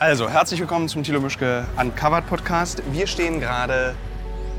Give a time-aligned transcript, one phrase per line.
[0.00, 2.84] Also, herzlich willkommen zum Thilo Mischke Uncovered Podcast.
[2.92, 3.96] Wir stehen gerade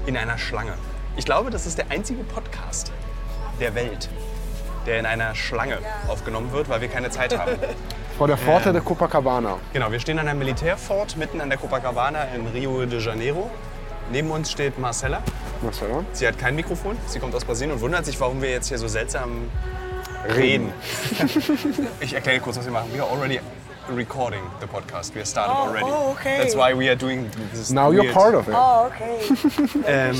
[0.05, 0.73] in einer Schlange.
[1.16, 2.92] Ich glaube, das ist der einzige Podcast
[3.57, 4.10] der Welt,
[4.85, 5.78] der in einer Schlange
[6.10, 7.53] aufgenommen wird, weil wir keine Zeit haben.
[8.18, 9.60] Vor der Pforte der Copacabana.
[9.71, 13.50] Genau, wir stehen an einem Militärfort mitten an der Copacabana in Rio de Janeiro.
[14.12, 15.24] Neben uns steht Marcella.
[15.62, 16.04] Marcella?
[16.12, 18.78] Sie hat kein Mikrofon, sie kommt aus Brasilien und wundert sich, warum wir jetzt hier
[18.78, 19.50] so seltsam
[20.36, 20.74] reden.
[22.02, 22.90] ich erkläre kurz, was wir machen.
[22.94, 23.40] We are already
[23.96, 25.13] recording the podcast.
[25.13, 25.86] We have started Oh, already.
[25.88, 26.38] oh, okay.
[26.40, 28.54] That's why we are doing this Now you're weird- part of it.
[28.55, 29.20] Oh, okay.
[29.86, 30.16] Ähm.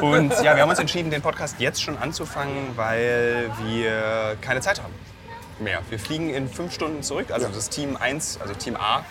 [0.00, 4.80] Und ja, wir haben uns entschieden, den Podcast jetzt schon anzufangen, weil wir keine Zeit
[4.80, 4.94] haben
[5.58, 5.80] mehr.
[5.90, 7.32] Wir fliegen in fünf Stunden zurück.
[7.32, 9.04] Also das Team 1, also Team A,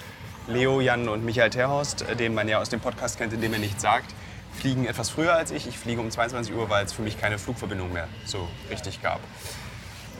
[0.47, 3.51] Leo, Jan und Michael Terhorst, äh, den man ja aus dem Podcast kennt, in dem
[3.53, 4.15] er nichts sagt,
[4.57, 5.67] fliegen etwas früher als ich.
[5.67, 9.19] Ich fliege um 22 Uhr, weil es für mich keine Flugverbindung mehr so richtig gab.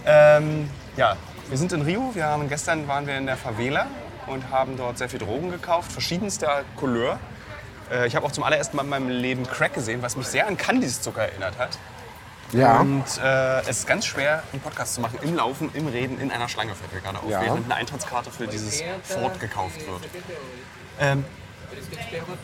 [0.06, 1.16] Ähm, ja,
[1.50, 2.12] wir sind in Rio.
[2.14, 3.88] Wir haben, gestern waren wir in der Favela
[4.28, 7.20] und haben dort sehr viel Drogen gekauft, verschiedenster Couleur.
[7.92, 10.48] Äh, Ich habe auch zum allerersten Mal in meinem Leben Crack gesehen, was mich sehr
[10.48, 11.78] an Candice-Zucker erinnert hat.
[12.52, 12.80] Ja.
[12.80, 16.32] Und äh, es ist ganz schwer, einen Podcast zu machen, im Laufen, im Reden, in
[16.32, 17.42] einer Schlange, fällt mir gerade auf, Ja.
[17.42, 20.02] während eine Eintrittskarte für dieses Fort gekauft wird.
[21.00, 21.26] Ähm,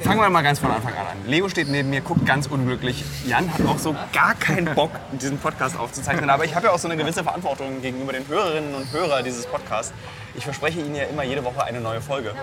[0.01, 1.17] fangen wir mal ganz von Anfang an an.
[1.27, 3.03] Leo steht neben mir, guckt ganz unglücklich.
[3.25, 6.29] Jan hat auch so gar keinen Bock, diesen Podcast aufzuzeichnen.
[6.29, 9.45] Aber ich habe ja auch so eine gewisse Verantwortung gegenüber den Hörerinnen und Hörern dieses
[9.47, 9.93] Podcasts.
[10.35, 12.33] Ich verspreche Ihnen ja immer jede Woche eine neue Folge.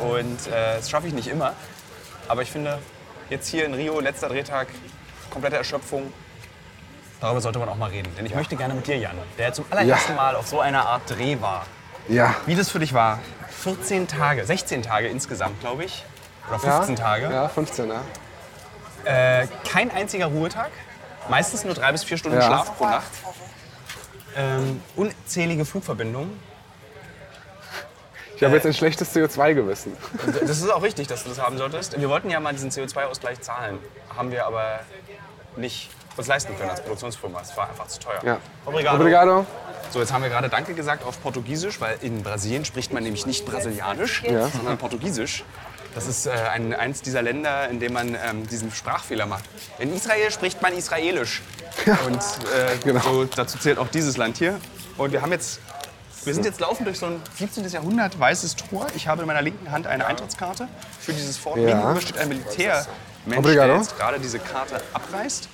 [0.00, 1.54] Und äh, das schaffe ich nicht immer.
[2.28, 2.78] Aber ich finde,
[3.28, 4.68] jetzt hier in Rio, letzter Drehtag,
[5.30, 6.12] komplette Erschöpfung,
[7.20, 8.10] Darüber sollte man auch mal reden.
[8.16, 11.02] Denn ich möchte gerne mit dir, Jan, der zum allerersten Mal auf so einer Art
[11.10, 11.66] Dreh war,
[12.08, 12.34] Ja.
[12.46, 13.18] wie das für dich war.
[13.62, 16.02] 14 Tage, 16 Tage insgesamt, glaube ich.
[16.50, 17.02] Oder 15 ja.
[17.02, 17.30] Tage.
[17.30, 18.00] Ja, 15, ja.
[19.04, 20.70] Äh, kein einziger Ruhetag.
[21.28, 22.46] Meistens nur drei bis vier Stunden Ja.
[22.46, 23.10] Schlaf pro Nacht.
[24.36, 26.38] Ähm, unzählige Flugverbindungen.
[28.36, 29.94] Ich habe jetzt ein schlechtes CO2-Gewissen.
[30.40, 32.00] Das ist auch richtig, dass du das haben solltest.
[32.00, 33.78] Wir wollten ja mal diesen CO2-Ausgleich zahlen.
[34.16, 34.80] Haben wir aber
[35.56, 37.40] nicht uns leisten können als Produktionsfirma.
[37.42, 38.20] Es war einfach zu teuer.
[38.24, 38.38] Ja.
[38.64, 38.96] Obrigado.
[38.96, 39.46] Obrigado.
[39.90, 43.26] So, jetzt haben wir gerade Danke gesagt auf Portugiesisch, weil in Brasilien spricht man nämlich
[43.26, 44.48] nicht Brasilianisch, Ja.
[44.48, 45.44] sondern Portugiesisch.
[45.94, 49.44] Das ist äh, ein, eins dieser Länder, in dem man ähm, diesen Sprachfehler macht.
[49.78, 51.42] In Israel spricht man Israelisch.
[52.06, 53.00] Und äh, Genau.
[53.00, 54.60] so, dazu zählt auch dieses Land hier.
[54.96, 55.60] Und wir haben jetzt,
[56.24, 57.66] wir sind jetzt laufen durch so ein 14.
[57.68, 58.86] Jahrhundert weißes Tor.
[58.94, 60.68] Ich habe in meiner linken Hand eine Eintrittskarte
[61.00, 61.56] für dieses Fort.
[61.58, 61.66] Ja.
[61.66, 62.86] Gegenüber steht ein Militärmensch,
[63.26, 65.48] der jetzt gerade diese Karte abreißt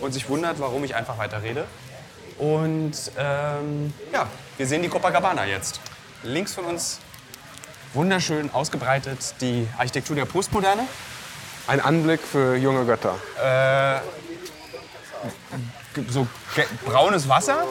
[0.00, 1.64] und sich wundert, warum ich einfach weiter rede.
[2.38, 4.26] Und ähm, ja,
[4.56, 5.80] wir sehen die Copacabana jetzt.
[6.22, 6.98] Links von uns
[7.94, 10.82] wunderschön ausgebreitet die Architektur der Postmoderne.
[11.66, 13.14] Ein Anblick für junge Götter.
[16.08, 17.64] So ge- braunes Wasser.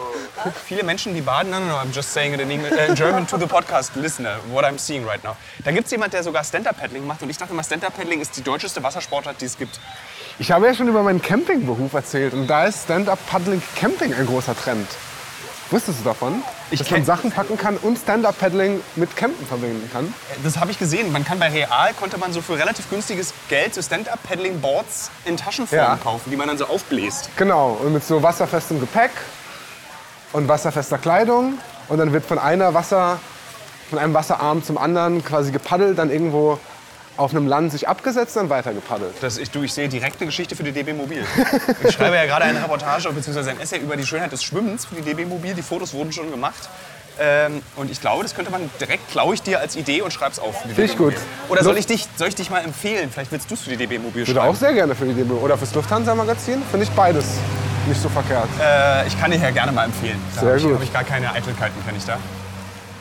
[0.65, 1.49] Viele Menschen, die baden.
[1.51, 3.95] No, no, no, I'm just saying it in, English, äh, in German to the podcast
[3.95, 5.35] listener, what I'm seeing right now.
[5.65, 7.21] Da gibt es jemand, der sogar Stand-Up-Paddling macht.
[7.23, 9.79] Und ich dachte mal, Stand-Up-Paddling ist die deutscheste Wassersportart, die es gibt.
[10.39, 14.55] Ich habe ja schon über meinen Campingberuf erzählt und da ist Stand-Up-Paddling Camping ein großer
[14.55, 14.87] Trend.
[15.71, 16.43] Wusstest du davon?
[16.69, 20.13] Ich Dass man Sachen packen kann und Stand-Up-Paddling mit Campen verbinden kann?
[20.43, 21.13] Das habe ich gesehen.
[21.13, 25.79] Man kann bei Real konnte man so für relativ günstiges Geld so Stand-Up-Paddling-Boards in Taschenform
[25.79, 25.95] Ja.
[25.95, 27.29] kaufen, die man dann so aufbläst.
[27.37, 29.11] Genau, und mit so wasserfestem Gepäck
[30.33, 31.57] und wasserfester Kleidung.
[31.87, 33.19] Und dann wird von einer Wasser,
[33.89, 36.59] von einem Wasserarm zum anderen quasi gepaddelt, dann irgendwo
[37.21, 39.13] auf einem Land sich abgesetzt, dann weiter gepaddelt.
[39.21, 41.23] Das, ich, du, ich sehe direkt eine Geschichte für die DB Mobil.
[41.83, 43.51] Ich schreibe ja gerade eine Reportage bzw.
[43.51, 45.53] ein Essay über die Schönheit des Schwimmens für die DB Mobil.
[45.53, 46.69] Die Fotos wurden schon gemacht.
[47.19, 50.39] Ähm, und ich glaube, das könnte man direkt, klaue ich dir als Idee und schreib's
[50.39, 50.61] auf.
[50.61, 51.13] Finde ich gut.
[51.49, 53.09] Oder soll ich, dich, soll ich dich mal empfehlen?
[53.11, 54.53] Vielleicht willst du es für die DB Mobil Ich würde schreiben.
[54.55, 56.61] auch sehr gerne für die DB oder fürs Lufthansa-Magazin.
[56.71, 57.25] Finde ich beides
[57.87, 58.49] nicht so verkehrt.
[58.59, 60.19] Äh, ich kann dir ja gerne mal empfehlen.
[60.35, 62.17] Da Sehr habe ich, hab ich gar keine Eitelkeiten, kann ich da.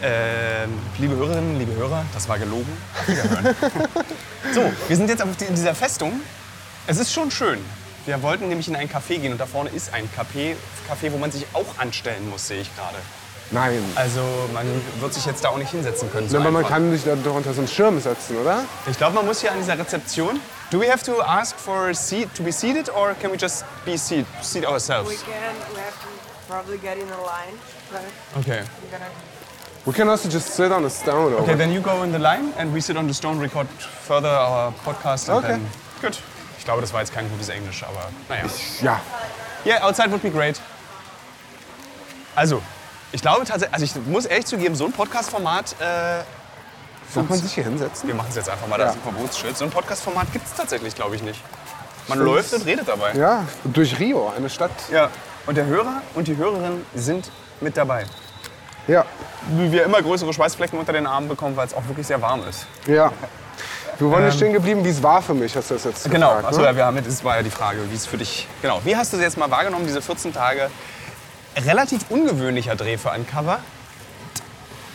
[0.02, 2.66] Ähm, liebe Hörerinnen, liebe Hörer, das war gelogen.
[3.06, 3.54] Wiederhören.
[4.54, 6.20] so, wir sind jetzt auf die- in dieser Festung.
[6.86, 7.58] Es ist schon schön.
[8.06, 10.54] Wir wollten nämlich in ein Café gehen und da vorne ist ein Café,
[10.88, 12.96] Café wo man sich auch anstellen muss, sehe ich gerade.
[13.50, 13.82] Nein.
[13.96, 14.22] Also
[14.54, 14.64] man
[15.00, 16.28] wird sich jetzt da auch nicht hinsetzen können.
[16.28, 18.64] So Aber man kann sich da doch unter so einen Schirm setzen, oder?
[18.90, 20.40] ich glaube, man muss hier an dieser Rezeption.
[20.70, 23.64] Do we have to ask for a seat to be seated or can we just
[23.84, 25.10] be seat, seat We ourselves?
[25.24, 25.32] can,
[25.74, 26.08] we have to
[26.48, 27.58] probably get in a line.
[28.38, 28.62] Okay.
[29.86, 31.32] We can also just sit on a stone.
[31.34, 33.66] Okay, then you go in the line and we sit on the stone, record
[34.06, 35.48] further our podcast and Okay.
[35.52, 35.66] then...
[36.02, 36.18] Gut.
[36.58, 38.42] Ich glaube, das war jetzt kein gutes Englisch, aber naja.
[38.82, 39.00] Ja.
[39.64, 40.60] Yeah, outside would be great.
[42.36, 42.62] Also,
[43.12, 46.22] ich glaube tatsächlich, also ich muss ehrlich zugeben, so ein Podcast-Format, äh,
[47.14, 48.06] Darf man sich hier hinsetzen?
[48.08, 49.56] wir machen es jetzt einfach mal, da ist ein Verbotsschild.
[49.56, 51.40] So ein Podcast-Format gibt es tatsächlich, glaube ich, nicht.
[52.08, 53.14] Man läuft und redet dabei.
[53.14, 54.70] Ja, durch Rio, eine Stadt.
[54.92, 55.08] Ja.
[55.46, 57.30] Und der Hörer und die Hörerin sind
[57.60, 58.04] mit dabei.
[58.90, 59.04] Ja,
[59.50, 62.42] wie wir immer größere Schweißflecken unter den Armen bekommen, weil es auch wirklich sehr warm
[62.48, 62.66] ist.
[62.86, 63.12] ja.
[63.98, 66.28] Wir wollen nicht stehen geblieben, wie es war für mich, hast du das jetzt Genau,
[66.28, 66.66] gefragt, achso, ne?
[66.68, 68.48] ja, wir haben, das war ja die Frage, wie es für dich.
[68.62, 68.80] Genau.
[68.82, 70.70] Wie hast du es jetzt mal wahrgenommen, diese 14 Tage?
[71.66, 73.58] Relativ ungewöhnlicher Dreh für Uncover.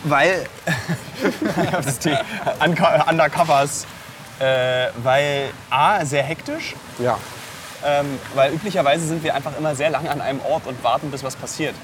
[0.02, 0.46] Weil.
[1.70, 2.16] das ist die
[3.08, 3.86] Undercovers.
[4.40, 6.74] Äh, weil A, sehr hektisch.
[6.98, 7.16] Ja.
[7.84, 11.22] Ähm, weil üblicherweise sind wir einfach immer sehr lange an einem Ort und warten, bis
[11.22, 11.76] was passiert.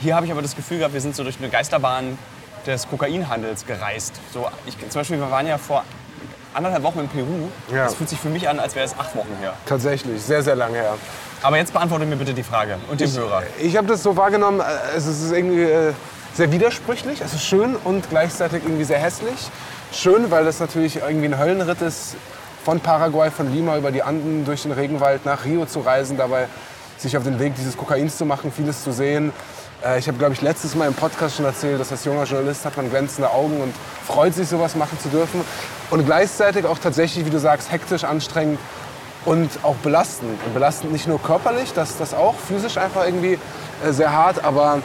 [0.00, 2.18] Hier habe ich aber das Gefühl gehabt, wir sind so durch eine Geisterbahn
[2.66, 4.14] des Kokainhandels gereist.
[4.32, 5.84] So, ich, zum Beispiel, wir waren ja vor
[6.52, 7.48] anderthalb Wochen in Peru.
[7.72, 7.84] Ja.
[7.84, 9.54] Das fühlt sich für mich an, als wäre es acht Wochen her.
[9.66, 10.94] Tatsächlich, sehr, sehr lange her.
[11.42, 13.42] Aber jetzt beantworte mir bitte die Frage und dem Hörer.
[13.60, 15.92] Ich habe das so wahrgenommen, äh, es ist irgendwie äh,
[16.34, 17.20] sehr widersprüchlich.
[17.20, 19.50] Es ist schön und gleichzeitig irgendwie sehr hässlich.
[19.92, 22.16] Schön, weil das natürlich irgendwie ein Höllenritt ist,
[22.64, 26.48] von Paraguay, von Lima über die Anden durch den Regenwald nach Rio zu reisen, dabei
[26.98, 29.32] sich auf den Weg dieses Kokains zu machen, vieles zu sehen.
[29.84, 32.64] Äh, Ich habe, glaube ich, letztes Mal im Podcast schon erzählt, dass als junger Journalist
[32.64, 33.74] hat man glänzende Augen und
[34.06, 35.42] freut sich, sowas machen zu dürfen.
[35.90, 38.58] Und gleichzeitig auch tatsächlich, wie du sagst, hektisch, anstrengend
[39.24, 40.38] und auch belastend.
[40.44, 43.38] Und belastend nicht nur körperlich, das, das auch, physisch einfach irgendwie
[43.84, 44.80] äh, sehr hart, aber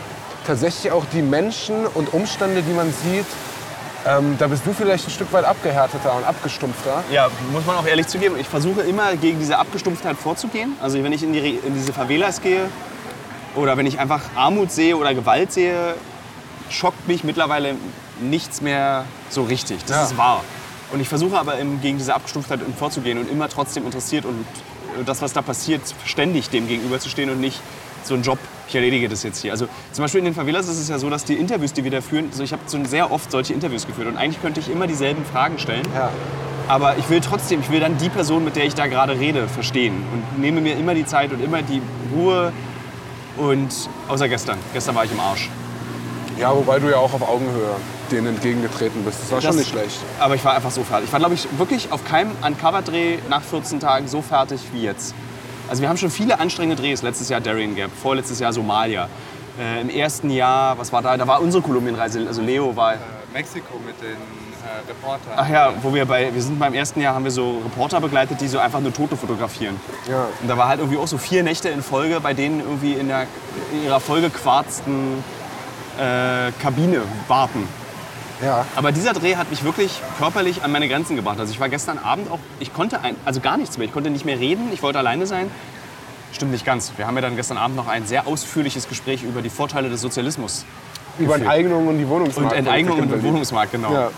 [0.46, 3.26] tatsächlich auch die Menschen und Umstände, die man sieht,
[4.08, 7.04] ähm, da bist du vielleicht ein Stück weit abgehärteter und abgestumpfter.
[7.12, 10.74] Ja, muss man auch ehrlich zugeben, ich versuche immer gegen diese Abgestumpftheit vorzugehen.
[10.82, 12.62] Also wenn ich in, die, in diese Favelas gehe
[13.56, 15.96] oder wenn ich einfach Armut sehe oder Gewalt sehe,
[16.70, 17.76] schockt mich mittlerweile
[18.22, 19.80] nichts mehr so richtig.
[19.86, 20.04] Das Ja.
[20.04, 20.44] ist wahr.
[20.94, 24.46] Und ich versuche aber gegen diese Abgestumpftheit vorzugehen und immer trotzdem interessiert und
[25.00, 27.60] äh, das, was da passiert, ständig dem gegenüberzustehen und nicht
[28.04, 29.52] so ein Job, ich erledige das jetzt hier.
[29.52, 31.92] Also zum Beispiel in den Favelas ist es ja so, dass die Interviews, die wir
[31.92, 34.70] da führen, also ich habe so sehr oft solche Interviews geführt und eigentlich könnte ich
[34.70, 35.86] immer dieselben Fragen stellen.
[35.96, 36.10] Ja.
[36.68, 39.48] Aber ich will trotzdem, ich will dann die Person, mit der ich da gerade rede,
[39.48, 41.82] verstehen und nehme mir immer die Zeit und immer die
[42.16, 42.52] Ruhe.
[43.38, 43.70] Und
[44.08, 44.58] außer gestern.
[44.74, 45.50] Gestern war ich im Arsch.
[46.38, 47.76] ja, wobei du ja auch auf Augenhöhe
[48.12, 49.20] denen entgegengetreten bist.
[49.22, 49.98] Das war schon Das- nicht schlecht.
[50.20, 51.06] Aber ich war einfach so fertig.
[51.08, 55.14] Ich war, glaube ich, wirklich auf keinem Uncover-Dreh nach 14 Tagen so fertig wie jetzt.
[55.70, 57.02] Also wir haben schon viele anstrengende Drehs.
[57.04, 59.08] Letztes Jahr Darien Gap, vorletztes Jahr Somalia.
[59.60, 61.16] Äh, Im ersten Jahr, was war da?
[61.16, 62.26] Da war unsere Kolumbienreise.
[62.28, 62.96] Also Leo war
[63.34, 64.18] Mexiko mit den
[64.64, 65.34] äh, Reportern.
[65.36, 68.42] Ach ja, wo wir bei, wir sind beim ersten Jahr, haben wir so Reporter begleitet,
[68.42, 69.80] die so einfach nur Tote fotografieren.
[70.10, 70.28] Ja.
[70.42, 73.08] Und da war halt irgendwie auch so vier Nächte in Folge, bei denen irgendwie in,
[73.08, 73.28] der,
[73.74, 75.24] in ihrer vollgequarzten
[75.98, 77.68] äh, Kabine warten.
[78.44, 78.66] Ja.
[78.76, 81.40] Aber dieser Dreh hat mich wirklich körperlich an meine Grenzen gebracht.
[81.40, 83.86] Also ich war gestern Abend auch, ich konnte ein, also gar nichts mehr.
[83.86, 85.52] Ich konnte nicht mehr reden, ich wollte alleine sein.
[86.34, 86.92] Stimmt nicht ganz.
[86.98, 90.02] Wir haben ja dann gestern Abend noch ein sehr ausführliches Gespräch über die Vorteile des
[90.02, 90.66] Sozialismus
[91.20, 91.36] Über.
[91.36, 92.54] Enteignung und die Wohnungsmarkt.
[92.54, 93.24] und Enteignung und den.
[93.24, 93.94] Wohnungsmarkt, genau.
[93.94, 94.10] Ja.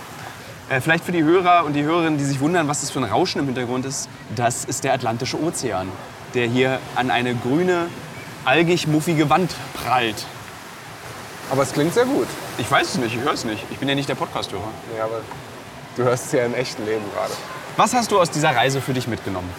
[0.73, 3.05] Äh, vielleicht für die Hörer und die Hörerinnen, die sich wundern, was das für ein
[3.05, 5.87] Rauschen im Hintergrund ist, das ist der Atlantische Ozean,
[6.33, 7.87] der hier an eine grüne,
[8.45, 10.25] algig-muffige Wand prallt.
[11.51, 12.27] Aber es klingt sehr gut.
[12.57, 13.63] Ich weiß es nicht, ich höre es nicht.
[13.69, 14.63] Ich bin ja nicht der Podcast-Hörer.
[14.97, 15.21] Ja, aber
[15.95, 17.33] du hörst es ja im echten Leben gerade.
[17.77, 19.49] Was hast du aus dieser Reise für dich mitgenommen?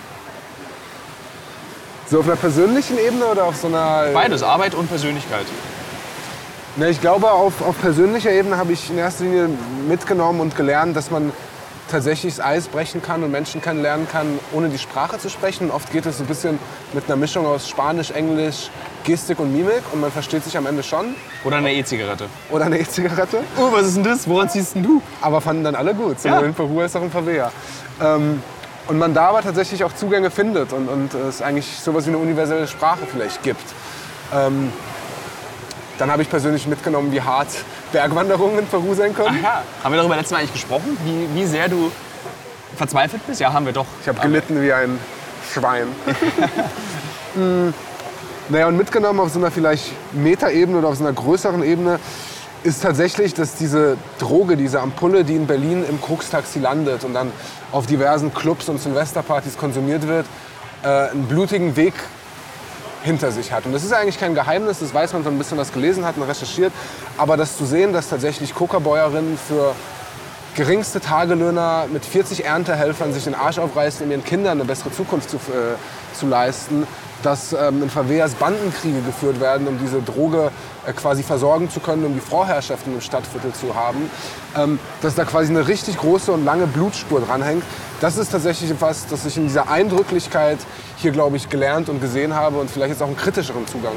[2.10, 4.08] So auf einer persönlichen Ebene oder auf so einer...
[4.12, 5.46] Beides, Arbeit und Persönlichkeit.
[6.76, 9.48] Ne, ich glaube, auf, auf persönlicher Ebene habe ich in erster Linie
[9.88, 11.32] mitgenommen und gelernt, dass man
[11.88, 15.70] tatsächlich das Eis brechen kann und Menschen kennenlernen kann, ohne die Sprache zu sprechen.
[15.70, 16.58] Oft geht es so ein bisschen
[16.92, 18.70] mit einer Mischung aus Spanisch, Englisch,
[19.04, 21.14] Gestik und Mimik und man versteht sich am Ende schon.
[21.44, 22.26] Oder eine E-Zigarette.
[22.50, 23.38] Oder eine E-Zigarette.
[23.56, 24.26] Oh, was ist denn das?
[24.26, 25.00] Woran ziehst denn du?
[25.20, 26.46] Aber fanden dann alle gut, sowohl Ja.
[26.46, 27.52] in Peru als auch in Favela.
[28.02, 28.42] Ähm,
[28.88, 32.18] und man da aber tatsächlich auch Zugänge findet und, und es eigentlich sowas wie eine
[32.18, 33.62] universelle Sprache vielleicht gibt.
[34.34, 34.72] Ähm,
[35.98, 37.48] dann habe ich persönlich mitgenommen, wie hart
[37.92, 39.36] Bergwanderungen in Peru sein können.
[39.40, 41.90] Ach ja, haben wir darüber letztes Mal eigentlich gesprochen, wie, wie sehr du
[42.76, 43.40] verzweifelt bist?
[43.40, 43.86] Ja, haben wir doch.
[44.02, 44.98] Ich habe gelitten wie ein
[45.52, 45.86] Schwein.
[47.34, 47.68] Mm,
[48.48, 52.00] naja, und mitgenommen auf so einer vielleicht Metaebene oder auf so einer größeren Ebene
[52.64, 57.30] ist tatsächlich, dass diese Droge, diese Ampulle, die in Berlin im Krux-Taxi landet und dann
[57.72, 60.26] auf diversen Clubs und Silvesterpartys konsumiert wird,
[60.82, 61.92] äh, einen blutigen Weg
[63.04, 63.66] hinter sich hat.
[63.66, 66.06] Und das ist eigentlich kein Geheimnis, das weiß man, wenn man ein bisschen was gelesen
[66.06, 66.72] hat und recherchiert.
[67.18, 69.74] Aber das zu sehen, dass tatsächlich Coca-Bäuerinnen für
[70.54, 75.28] geringste Tagelöhner mit 40 Erntehelfern sich den Arsch aufreißen, um ihren Kindern eine bessere Zukunft
[75.28, 75.76] zu, äh,
[76.16, 76.86] zu leisten,
[77.24, 80.50] dass ähm, in Favelas Bandenkriege geführt werden, um diese Droge
[80.86, 84.10] äh, quasi versorgen zu können, um die Vorherrschaft in dem Stadtviertel zu haben,
[84.56, 87.62] ähm, dass da quasi eine richtig große und lange Blutspur dranhängt.
[88.00, 90.58] Das ist tatsächlich etwas, das ich in dieser Eindrücklichkeit
[90.96, 93.92] hier, glaube ich, gelernt und gesehen habe und vielleicht jetzt auch einen kritischeren Zugang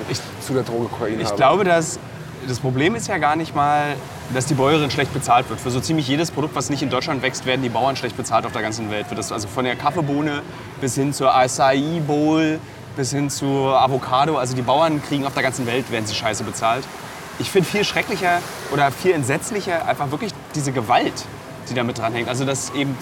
[0.46, 1.36] zu der Droge Kokain Ich habe.
[1.36, 2.00] glaube, dass
[2.48, 3.96] das Problem ist ja gar nicht mal,
[4.34, 5.60] dass die Bäuerin schlecht bezahlt wird.
[5.60, 8.46] Für so ziemlich jedes Produkt, was nicht in Deutschland wächst, werden die Bauern schlecht bezahlt
[8.46, 9.06] auf der ganzen Welt.
[9.12, 10.42] Also von der Kaffeebohne
[10.80, 12.60] bis hin zur Acai Bowl
[12.98, 14.38] bis hin zur Avocado.
[14.38, 16.84] Also die Bauern kriegen auf der ganzen Welt, werden sie scheiße bezahlt.
[17.40, 18.40] ich finde viel schrecklicher
[18.74, 21.14] oder viel entsetzlicher einfach wirklich diese Gewalt,
[21.70, 22.28] die da mit dranhängt.
[22.28, 22.98] Also das eben,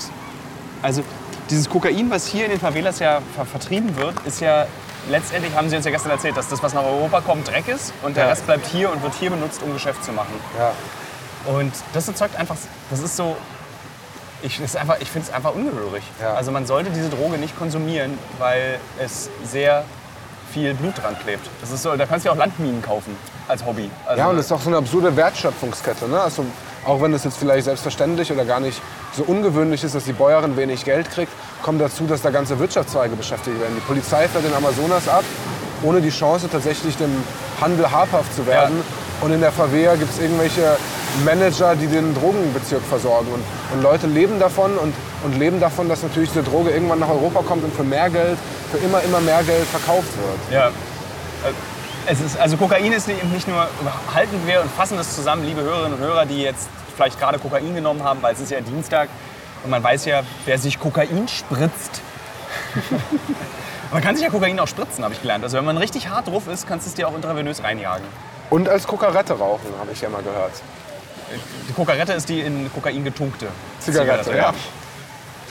[0.81, 1.03] also
[1.49, 4.67] dieses Kokain, was hier in den Favelas ja ver vertrieben wird, ist ja
[5.09, 7.93] letztendlich, haben sie uns ja gestern erzählt, dass das, was nach Europa kommt, Dreck ist
[8.03, 8.29] und der Ja.
[8.31, 10.33] Rest bleibt hier und wird hier benutzt, um Geschäft zu machen.
[10.59, 10.71] Ja.
[11.53, 12.57] Und das erzeugt einfach,
[12.89, 13.37] das ist so,
[14.45, 16.03] ich, das ist einfach- ich finde es einfach ungehörig.
[16.21, 16.33] Ja.
[16.33, 19.83] Also man sollte diese Droge nicht konsumieren, weil es sehr
[20.53, 21.45] viel Blut dran klebt.
[21.61, 23.15] Das ist so, da kannst du ja auch Landminen kaufen
[23.47, 23.89] als Hobby.
[24.05, 26.07] Also, Ja, und es ist auch so eine absurde Wertschöpfungskette.
[26.07, 26.19] Ne?
[26.21, 26.45] Also,
[26.85, 28.79] auch wenn es jetzt vielleicht selbstverständlich oder gar nicht
[29.11, 31.31] so ungewöhnlich ist, dass die Bäuerin wenig Geld kriegt,
[31.63, 33.73] kommt dazu, dass da ganze Wirtschaftszweige beschäftigt werden.
[33.75, 35.23] Die Polizei fährt den Amazonas ab,
[35.81, 37.11] ohne die Chance tatsächlich dem
[37.59, 38.81] Handel habhaft zu werden.
[39.21, 40.77] Und in der Favela gibt es irgendwelche
[41.23, 43.27] Manager, die den Drogenbezirk versorgen.
[43.31, 43.43] Und,
[43.73, 44.93] und Leute leben davon und,
[45.23, 48.37] und leben davon, dass natürlich diese Droge irgendwann nach Europa kommt und für mehr Geld,
[48.71, 50.53] für immer, immer mehr Geld verkauft wird.
[50.53, 50.67] Ja.
[50.67, 50.71] Äh,
[52.07, 53.67] Es ist, also Kokain ist nicht nur,
[54.13, 57.73] halten wir und fassen das zusammen, liebe Hörerinnen und Hörer, die jetzt vielleicht gerade Kokain
[57.73, 59.09] genommen haben, weil es ist ja Dienstag
[59.63, 62.01] und man weiß ja, wer sich Kokain spritzt.
[63.91, 65.43] man kann sich ja Kokain auch spritzen, habe ich gelernt.
[65.43, 68.05] Also wenn man richtig hart drauf ist, kannst du es dir auch intravenös reinjagen.
[68.51, 70.53] Und als Kokarette rauchen, habe ich ja mal gehört.
[71.69, 73.47] Die Kokarette ist die in Kokain getunkte
[73.79, 74.53] Zigarette, ja.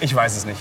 [0.01, 0.61] Ich weiß es nicht.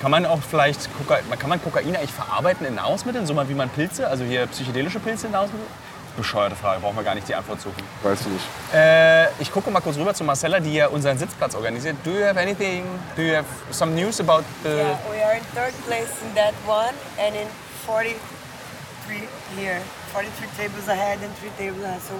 [0.00, 3.54] Kann man auch vielleicht Koka kann man Kokain eigentlich verarbeiten in Nahrungsmitteln, so mal wie
[3.54, 5.70] man Pilze, also hier psychedelische Pilze in Nahrungsmitteln?
[6.16, 7.82] Bescheuerte Frage, brauchen wir gar nicht die Antwort suchen.
[8.02, 8.44] Weißt du nicht.
[8.74, 11.96] Äh, ich gucke mal kurz rüber zu Marcella, die ja unseren Sitzplatz organisiert.
[12.02, 12.84] Do you have anything,
[13.14, 14.70] do you have some news about the...
[14.70, 17.46] Yeah, we are in third place in that one and in
[17.86, 19.80] 43 here.
[20.12, 22.00] 43 tables ahead and 3 tables ahead.
[22.02, 22.14] So,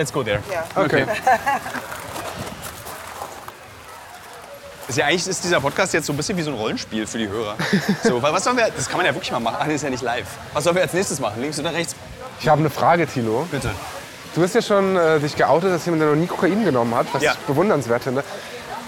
[0.00, 0.40] Let's go there.
[0.50, 0.64] yeah.
[0.74, 1.04] Okay.
[4.88, 7.18] Ist ja eigentlich ist dieser Podcast jetzt so ein bisschen wie so ein Rollenspiel für
[7.18, 7.54] die Hörer.
[8.02, 9.56] So, wa- was sollen wir, das kann man ja wirklich mal machen.
[9.60, 10.24] Ach, das ist ja nicht live.
[10.54, 11.42] Was sollen wir als nächstes machen?
[11.42, 11.94] Links oder rechts?
[12.40, 13.46] Ich habe eine Frage, Thilo.
[13.50, 13.70] Bitte.
[14.34, 17.06] Du hast ja schon äh, dich geoutet, dass jemand, der noch nie Kokain genommen hat,
[17.12, 17.32] was Ja.
[17.32, 18.24] ich bewundernswert finde.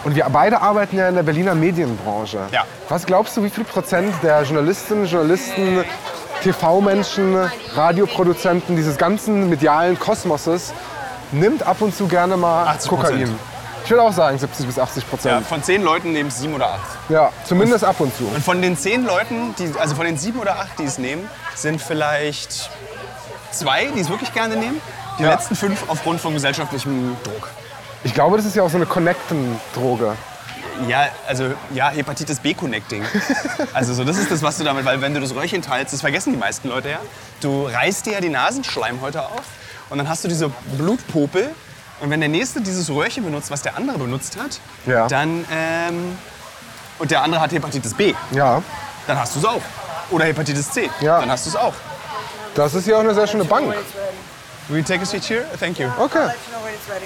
[0.05, 2.39] Und wir beide arbeiten ja in der Berliner Medienbranche.
[2.53, 2.65] Ja.
[2.89, 5.85] Was glaubst du, wie viel Prozent der Journalistinnen, Journalisten,
[6.43, 7.37] TV-Menschen,
[7.75, 10.73] Radioproduzenten dieses ganzen medialen Kosmoses
[11.33, 12.89] nimmt ab und zu gerne mal 80%.
[12.89, 13.39] Kokain?
[13.85, 15.47] Ich würde auch sagen 70 bis 80 Ja, Prozent.
[15.47, 17.11] von zehn Leuten nehmen es sieben oder acht.
[17.11, 17.31] Ja.
[17.45, 18.25] zumindest ab und zu.
[18.27, 21.29] Und von den zehn Leuten, die, also von den sieben oder acht, die es nehmen,
[21.57, 22.71] sind vielleicht
[23.51, 24.81] zwei, die es wirklich gerne nehmen.
[25.19, 25.31] Die Ja.
[25.33, 27.51] letzten fünf aufgrund von gesellschaftlichem Druck.
[28.05, 30.17] Ich glaube, das ist ja auch so eine Connecten-Droge.
[30.89, 33.05] Ja, also ja, Hepatitis B-Connecting.
[33.75, 36.01] Also so, das ist das, was du damit, weil wenn du das Röhrchen teilst, das
[36.01, 36.99] vergessen die meisten Leute ja.
[37.41, 39.43] Du reißt dir ja die Nasenschleimhäute auf
[39.93, 41.51] und dann hast du diese Blutpopel.
[42.01, 45.07] Und wenn der Nächste dieses Röhrchen benutzt, was der andere benutzt hat, Ja.
[45.07, 46.17] dann ähm,
[46.99, 48.63] und der andere hat Hepatitis B, Ja,
[49.07, 49.61] dann hast du es auch.
[50.11, 51.21] Oder Hepatitis C, Ja.
[51.21, 51.75] dann hast du es auch.
[52.55, 53.73] das ist ja auch eine sehr schöne Bank.
[54.69, 55.45] You take a seat here?
[55.61, 55.89] Thank you.
[55.99, 56.29] Okay.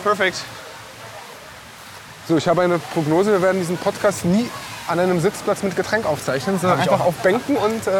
[0.02, 0.36] Perfect.
[2.28, 4.48] So, ich habe eine Prognose, wir werden diesen Podcast nie
[4.88, 7.06] an einem Sitzplatz mit Getränk aufzeichnen, sondern einfach auch.
[7.06, 7.90] auf Bänken und äh,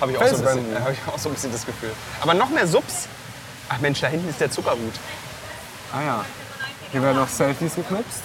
[0.00, 1.92] Habe ich, so hab ich auch so ein bisschen das Gefühl.
[2.20, 3.06] Aber noch mehr Subs.
[3.68, 4.92] Ach Mensch, da hinten ist der Zuckerhut.
[5.92, 6.24] Ah ja.
[6.92, 8.20] Hier werden noch Selfies geknipst.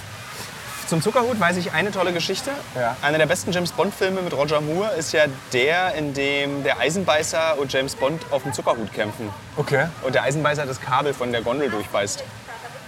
[0.88, 2.50] Zum Zuckerhut weiß ich eine tolle Geschichte.
[2.76, 2.98] Ja.
[3.04, 7.60] Einer der besten James Bond-Filme mit Roger Moore ist ja der, in dem der Eisenbeißer
[7.60, 9.30] und James Bond auf dem Zuckerhut kämpfen.
[9.56, 9.86] Okay.
[10.02, 12.24] Und der Eisenbeißer das Kabel von der Gondel durchbeißt.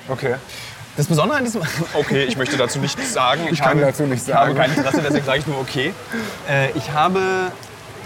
[0.09, 0.35] Okay.
[0.97, 1.61] Das Besondere an diesem.
[1.93, 3.47] Okay, ich möchte dazu nichts sagen.
[3.51, 4.57] Ich kann dazu nichts Ich habe sagen.
[4.57, 5.93] kein Interesse, deswegen sage ich nur okay.
[6.49, 7.51] Äh, ich habe.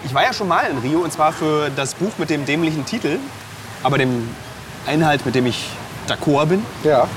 [0.03, 2.85] Ich war ja schon mal in Rio und zwar für das Buch mit dem dämlichen
[2.85, 3.17] Titel,
[3.85, 4.27] aber dem
[4.91, 5.69] Inhalt, mit dem ich
[6.07, 6.65] d'accord bin.
[6.83, 7.07] Ja.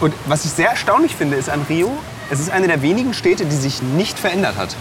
[0.00, 1.90] Und was ich sehr erstaunlich finde, ist an Rio,
[2.30, 4.74] es ist eine der wenigen Städte, die sich nicht verändert hat.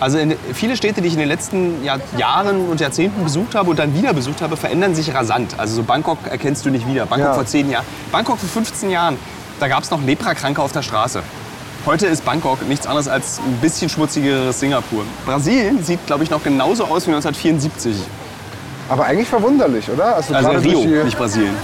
[0.00, 0.18] Also
[0.52, 3.94] viele Städte, die ich in den letzten Jahr, Jahren und Jahrzehnten besucht habe und dann
[3.94, 5.54] wieder besucht habe, verändern sich rasant.
[5.58, 7.06] Also so Bangkok erkennst du nicht wieder.
[7.06, 7.34] Bangkok Ja.
[7.34, 7.84] vor zehn Jahren.
[8.12, 9.16] Bangkok vor 15 Jahren,
[9.60, 11.22] da gab es noch Leprakranke auf der Straße.
[11.86, 15.04] Heute ist Bangkok nichts anderes als ein bisschen schmutzigeres Singapur.
[15.26, 17.94] Brasilien sieht, glaube ich, noch genauso aus wie 1974.
[18.88, 20.16] Aber eigentlich verwunderlich, oder?
[20.16, 21.54] Also, Also gerade, Rio, durch die, nicht Brasilien.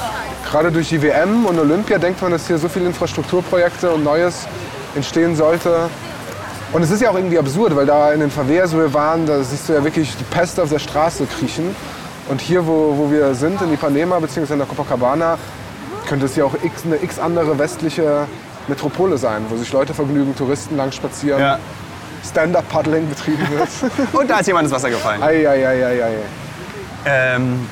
[0.51, 4.47] gerade durch die WM und Olympia denkt man, dass hier so viele Infrastrukturprojekte und Neues
[4.95, 5.89] entstehen sollte.
[6.73, 9.27] Und es ist ja auch irgendwie absurd, weil da in den Favelas, wo wir waren,
[9.27, 11.75] da siehst du ja wirklich die Pest auf der Straße kriechen.
[12.29, 14.53] Und hier, wo, wo wir sind, in Ipanema bzw.
[14.53, 15.37] in der Copacabana,
[16.09, 18.27] könnte es ja auch x, eine x andere westliche
[18.69, 21.59] Metropole sein, wo sich Leute vergnügen, Touristen lang spazieren, Ja.
[22.29, 23.69] Stand-up-Paddling betrieben wird.
[24.13, 25.23] Und da ist jemand ins Wasser gefallen.
[25.23, 26.13] ei, ei, ei, ei, ei.
[27.05, 27.67] Ähm,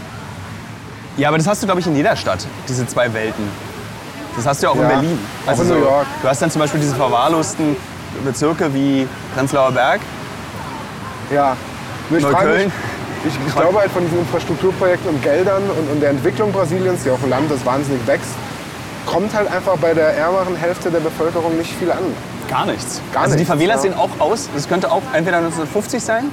[1.17, 3.45] ja, aber das hast du, glaube ich, in jeder Stadt, diese zwei Welten.
[4.37, 5.19] Das hast du ja auch in Ja, Berlin.
[5.47, 6.07] Also auch in New York.
[6.23, 7.77] Du hast dann zum Beispiel diese verwahrlosten
[8.25, 10.01] Bezirke wie Prenzlauer Berg,
[11.33, 11.57] Ja.
[12.11, 12.65] Ich Neukölln.
[12.67, 12.73] mich,
[13.27, 17.11] Ich, ich glaube halt von diesen Infrastrukturprojekten und Geldern und, und der Entwicklung Brasiliens, die
[17.11, 18.31] auf ein Land, das wahnsinnig wächst,
[19.05, 21.99] kommt halt einfach bei der ärmeren Hälfte der Bevölkerung nicht viel an.
[22.49, 23.03] Gar nichts.
[23.13, 23.91] Gar also die nichts, Favelas ja.
[23.91, 26.31] sehen auch aus, das könnte auch entweder 1950 sein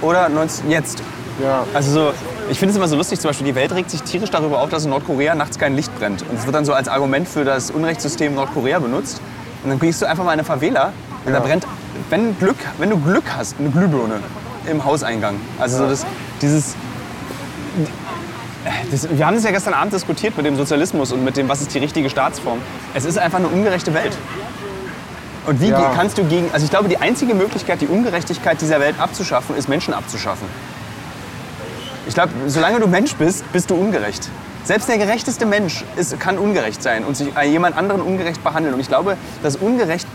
[0.00, 1.02] oder 19, jetzt.
[1.42, 1.64] Ja.
[1.74, 2.12] Also so,
[2.50, 4.70] ich finde es immer so lustig, zum Beispiel die Welt regt sich tierisch darüber auf,
[4.70, 6.22] dass in Nordkorea nachts kein Licht brennt.
[6.22, 9.20] Und es wird dann so als Argument für das Unrechtssystem Nordkorea benutzt.
[9.62, 10.92] Und dann kriegst du einfach mal eine Favela
[11.24, 11.44] und da Ja.
[11.44, 11.66] brennt,
[12.10, 14.20] wenn, Glück, wenn du Glück hast, eine Glühbirne
[14.70, 15.36] im Hauseingang.
[15.58, 16.06] Also so das,
[16.40, 16.74] dieses...
[18.90, 21.60] Das, wir haben das ja gestern Abend diskutiert mit dem Sozialismus und mit dem, was
[21.60, 22.58] ist die richtige Staatsform.
[22.94, 24.16] Es ist einfach eine ungerechte Welt.
[25.46, 25.92] Und wie Ja.
[25.94, 26.50] kannst du gegen.
[26.52, 30.48] Also ich glaube, die einzige Möglichkeit, die Ungerechtigkeit dieser Welt abzuschaffen, ist Menschen abzuschaffen.
[32.06, 34.28] Ich glaube, solange du Mensch bist, bist du ungerecht.
[34.64, 38.74] Selbst der gerechteste Mensch ist, kann ungerecht sein und sich äh, jemand anderen ungerecht behandeln.
[38.74, 40.06] Und ich glaube, dass Ungerecht,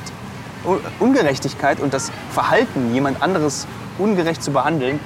[0.66, 3.66] Un- Ungerechtigkeit und das Verhalten, jemand anderes
[3.98, 5.00] ungerecht zu behandeln,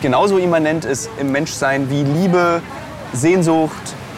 [0.00, 2.60] genauso immanent ist im Menschsein wie Liebe,
[3.12, 3.72] Sehnsucht,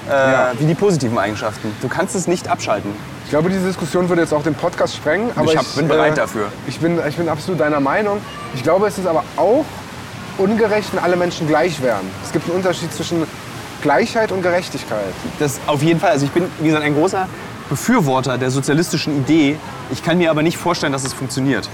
[0.08, 0.52] äh, Ja.
[0.58, 1.74] wie die positiven Eigenschaften.
[1.80, 2.90] Du kannst es nicht abschalten.
[3.24, 5.30] Ich glaube, diese Diskussion würde jetzt auch den Podcast sprengen.
[5.34, 6.48] Aber Ich hab- bin bereit dafür.
[6.68, 8.18] Ich bin, ich bin absolut deiner Meinung.
[8.54, 9.64] Ich glaube, es ist aber auch
[10.38, 12.06] ungerecht, wenn alle Menschen gleich wären.
[12.24, 13.26] Es gibt einen Unterschied zwischen
[13.82, 15.12] Gleichheit und Gerechtigkeit.
[15.38, 16.10] Das auf jeden Fall.
[16.10, 17.28] Also ich bin, wie gesagt, ein großer
[17.68, 19.56] Befürworter der sozialistischen Idee.
[19.90, 21.68] Ich kann mir aber nicht vorstellen, dass es funktioniert.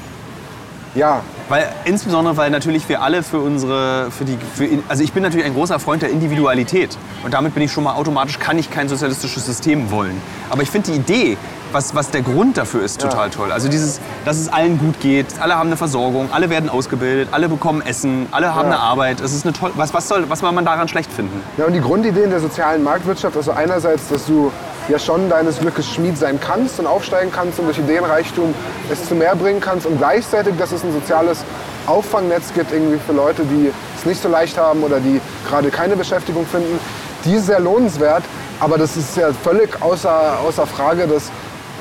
[0.94, 5.22] Ja, Weil, insbesondere, weil natürlich wir alle für unsere, für die, für, also ich bin
[5.22, 6.98] natürlich ein großer Freund der Individualität.
[7.24, 10.20] Und damit bin ich schon mal automatisch, kann ich kein sozialistisches System wollen.
[10.48, 11.36] Aber ich finde die Idee,
[11.72, 13.52] was, was der Grund dafür ist, total toll.
[13.52, 17.48] Also dieses, dass es allen gut geht, alle haben eine Versorgung, alle werden ausgebildet, alle
[17.48, 18.76] bekommen Essen, alle haben Ja.
[18.76, 19.20] eine Arbeit.
[19.20, 21.40] Es ist eine toll, was, was, soll, was soll man daran schlecht finden?
[21.56, 24.50] Ja, und die Grundidee in der sozialen Marktwirtschaft, also einerseits, dass du
[24.88, 28.54] ja schon deines Glückes Schmied sein kannst und aufsteigen kannst und durch Ideenreichtum
[28.90, 31.44] es zu mehr bringen kannst und gleichzeitig, dass es ein soziales
[31.86, 35.96] Auffangnetz gibt irgendwie für Leute, die es nicht so leicht haben oder die gerade keine
[35.96, 36.78] Beschäftigung finden,
[37.24, 38.22] die ist sehr lohnenswert,
[38.60, 41.30] aber das ist ja völlig außer, außer Frage, dass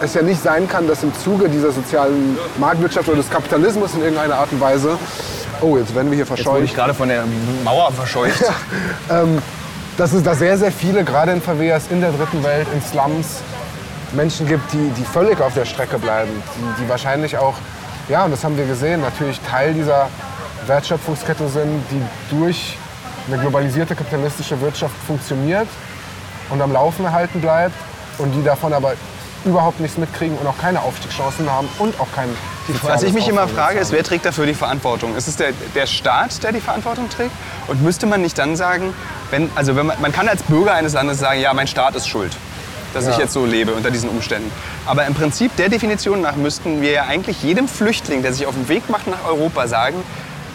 [0.02, 4.02] es ja nicht sein kann, dass im Zuge dieser sozialen Marktwirtschaft oder des Kapitalismus in
[4.02, 4.98] irgendeiner Art und Weise,
[5.62, 6.66] oh, jetzt werden wir hier Wurde verscheucht.
[6.66, 7.24] ich gerade von der
[7.64, 8.44] Mauer verscheucht.
[9.98, 13.42] dass es da sehr, sehr viele, gerade in Favelas in der dritten Welt, in Slums,
[14.14, 16.32] Menschen gibt, die, die völlig auf der Strecke bleiben.
[16.56, 17.56] Die, die wahrscheinlich auch,
[18.08, 20.08] ja, und das haben wir gesehen, natürlich Teil dieser
[20.68, 22.02] Wertschöpfungskette sind, die
[22.36, 22.78] durch
[23.28, 25.68] eine globalisierte kapitalistische Wirtschaft funktioniert
[26.50, 27.76] und am Laufen erhalten bleibt
[28.18, 28.94] und die davon aber
[29.46, 32.30] überhaupt nichts mitkriegen und auch keine Aufstiegschancen haben und auch kein
[32.84, 35.16] Was ich mich immer frage, ist, wer trägt dafür die Verantwortung?
[35.16, 37.32] Ist es der, der Staat, der die Verantwortung trägt?
[37.68, 38.94] Und müsste man nicht dann sagen,
[39.32, 42.08] wenn, also wenn man, man kann als Bürger eines Landes sagen, ja, mein Staat ist
[42.08, 42.36] schuld,
[42.94, 43.22] dass ich Ja.
[43.22, 44.52] jetzt so lebe unter diesen Umständen.
[44.86, 48.54] Aber im Prinzip der Definition nach müssten wir ja eigentlich jedem Flüchtling, der sich auf
[48.56, 49.96] den Weg macht nach Europa, sagen,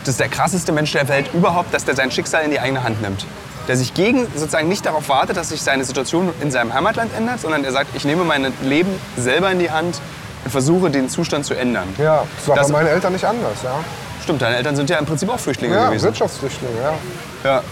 [0.05, 2.83] das ist der krasseste Mensch der Welt überhaupt, dass der sein Schicksal in die eigene
[2.85, 3.25] Hand nimmt.
[3.69, 7.41] Der sich gegen sozusagen nicht darauf wartet, dass sich seine Situation in seinem Heimatland ändert,
[7.41, 10.01] sondern der sagt, ich nehme mein Leben selber in die Hand
[10.45, 11.89] und versuche den Zustand zu ändern.
[11.99, 13.63] Ja, das war Das- bei meinen Eltern nicht anders.
[13.63, 13.77] Ja,
[14.23, 16.05] Stimmt, deine Eltern sind ja im Prinzip auch Flüchtlinge ja gewesen.
[16.05, 17.51] Wirtschaftsflüchtlinge, ja.
[17.51, 17.63] Ja.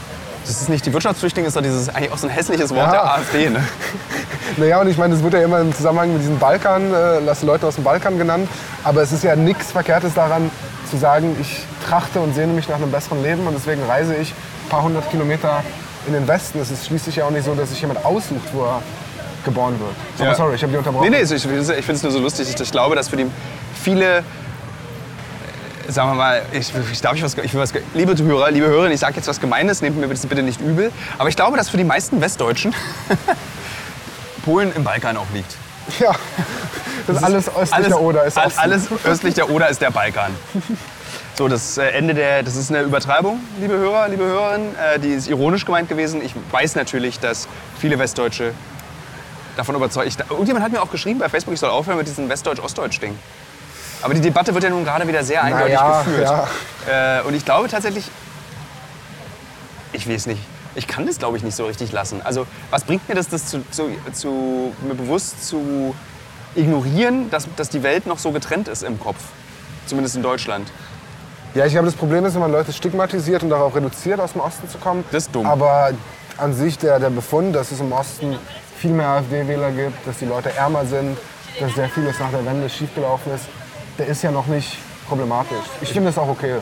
[0.45, 2.91] Das ist nicht die Wirtschaftsflüchtlinge, ist doch dieses eigentlich auch so ein hässliches Wort Ja.
[2.93, 3.49] der AfD.
[3.51, 3.63] Ne?
[4.59, 7.47] Naja, und ich meine, es wird ja immer im Zusammenhang mit diesem Balkan, äh, lassen
[7.47, 8.49] Leute aus dem Balkan genannt,
[8.85, 10.51] aber es ist ja nichts Verkehrtes daran
[10.91, 14.33] zu sagen, ich trachte und sehne mich nach einem besseren Leben und deswegen reise ich
[14.33, 15.63] ein paar hundert Kilometer
[16.07, 16.61] in den Westen.
[16.61, 18.83] Es ist schließlich ja auch nicht so, dass sich jemand aussucht, wo er
[19.45, 19.91] geboren wird.
[20.19, 20.35] So, Ja.
[20.35, 21.11] Sorry, ich habe dich unterbrochen.
[21.11, 21.61] Nee, nee, ich, ich finde
[21.93, 22.49] es nur so lustig.
[22.53, 23.27] Ich, ich glaube, dass für die
[23.83, 24.23] viele, äh,
[25.89, 28.93] sagen wir mal, ich, ich darf ich was, ich will was, liebe Hörer, liebe Hörerinnen,
[28.93, 30.93] ich sage jetzt was Gemeines, nehmt mir das bitte nicht übel.
[31.19, 32.75] Aber ich glaube, dass für die meisten Westdeutschen
[34.45, 35.57] Polen im Balkan auch liegt.
[35.99, 36.13] Ja,
[37.07, 38.59] das ist alles östlich der Oder ist Osten.
[38.61, 40.31] alles östlich der Oder ist der Balkan.
[41.35, 44.77] So, das äh, Ende der, das ist eine Übertreibung, liebe Hörer, liebe Hörerinnen.
[44.77, 46.23] Äh, Die ist ironisch gemeint gewesen.
[46.23, 48.53] Ich weiß natürlich, dass viele Westdeutsche
[49.57, 50.09] davon überzeugt.
[50.09, 53.19] Ich, irgendjemand hat mir auch geschrieben bei Facebook, ich soll aufhören mit diesem Westdeutsch-Ostdeutsch-Ding.
[54.03, 56.31] Aber die Debatte wird ja nun gerade wieder sehr eindeutig Naja, geführt.
[56.87, 57.19] ja.
[57.21, 58.11] Äh, und ich glaube tatsächlich,
[59.93, 60.43] ich weiß nicht,
[60.75, 62.21] ich kann das glaube ich nicht so richtig lassen.
[62.23, 65.95] Also was bringt mir das, das zu, zu, zu mir bewusst zu
[66.55, 69.19] ignorieren, dass, dass die Welt noch so getrennt ist im Kopf?
[69.87, 70.71] Zumindest in Deutschland.
[71.55, 74.41] Ja, ich glaube, das Problem ist, wenn man Leute stigmatisiert und darauf reduziert, aus dem
[74.41, 75.05] Osten zu kommen.
[75.11, 75.47] Das ist dumm.
[75.47, 75.91] Aber
[76.39, 78.39] an sich der, der Befund, dass es im Osten
[78.79, 81.19] viel mehr AfD-Wähler gibt, dass die Leute ärmer sind,
[81.61, 83.45] dass sehr vieles nach der Wende schiefgelaufen ist,
[83.99, 85.59] der ist ja noch nicht problematisch.
[85.83, 86.57] Ich finde das auch okay.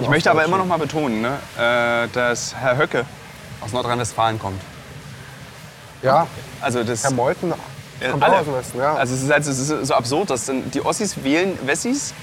[0.00, 3.04] Ich möchte aber immer noch mal betonen, ne, äh, dass Herr Höcke
[3.60, 4.60] aus Nordrhein-Westfalen kommt.
[6.02, 6.26] Ja,
[6.62, 7.52] Also das, Herr Meuthen
[8.00, 8.36] äh, kommt alle.
[8.36, 8.94] auch aus dem Westen, ja.
[8.94, 12.14] Also es ist, halt, es ist so absurd, dass die Ossis wählen Wessis,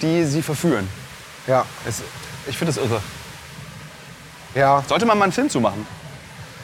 [0.00, 0.88] die sie verführen.
[1.48, 1.64] Ja.
[1.86, 2.02] Es,
[2.46, 3.00] ich finde das irre.
[4.54, 5.86] Ja, Sollte man mal einen Film zu machen?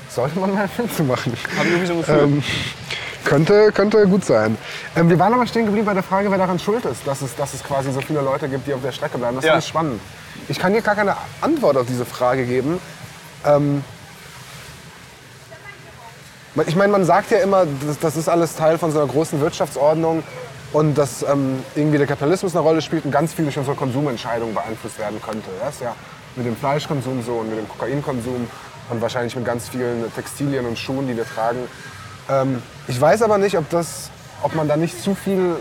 [0.09, 1.33] sollte man mal einen Film zu machen.
[1.57, 2.19] Habe ich irgendwie so ein Gefühl.
[2.21, 2.43] Ähm,
[3.25, 4.57] könnte, könnte gut sein.
[4.95, 7.35] Ähm, wir waren aber stehen geblieben bei der Frage, wer daran schuld ist, dass es,
[7.35, 9.35] dass es quasi so viele Leute gibt, die auf der Strecke bleiben.
[9.37, 9.53] Das Ja.
[9.53, 10.01] finde ich spannend.
[10.49, 12.79] Ich kann hier gar keine Antwort auf diese Frage geben.
[13.45, 13.83] Ähm,
[16.67, 19.41] ich meine, man sagt ja immer, das, das ist alles Teil von so einer großen
[19.41, 20.23] Wirtschaftsordnung
[20.75, 24.55] und dass ähm, irgendwie der Kapitalismus eine Rolle spielt und ganz viel durch unsere Konsumentscheidungen
[24.55, 25.49] beeinflusst werden könnte.
[25.61, 25.95] Das ist ja
[26.35, 28.49] mit dem Fleischkonsum so und mit dem Kokainkonsum
[28.91, 31.61] und wahrscheinlich mit ganz vielen Textilien und Schuhen, die wir tragen.
[32.29, 34.11] Ähm, ich weiß aber nicht, ob, das,
[34.43, 35.57] ob man da nicht zu viel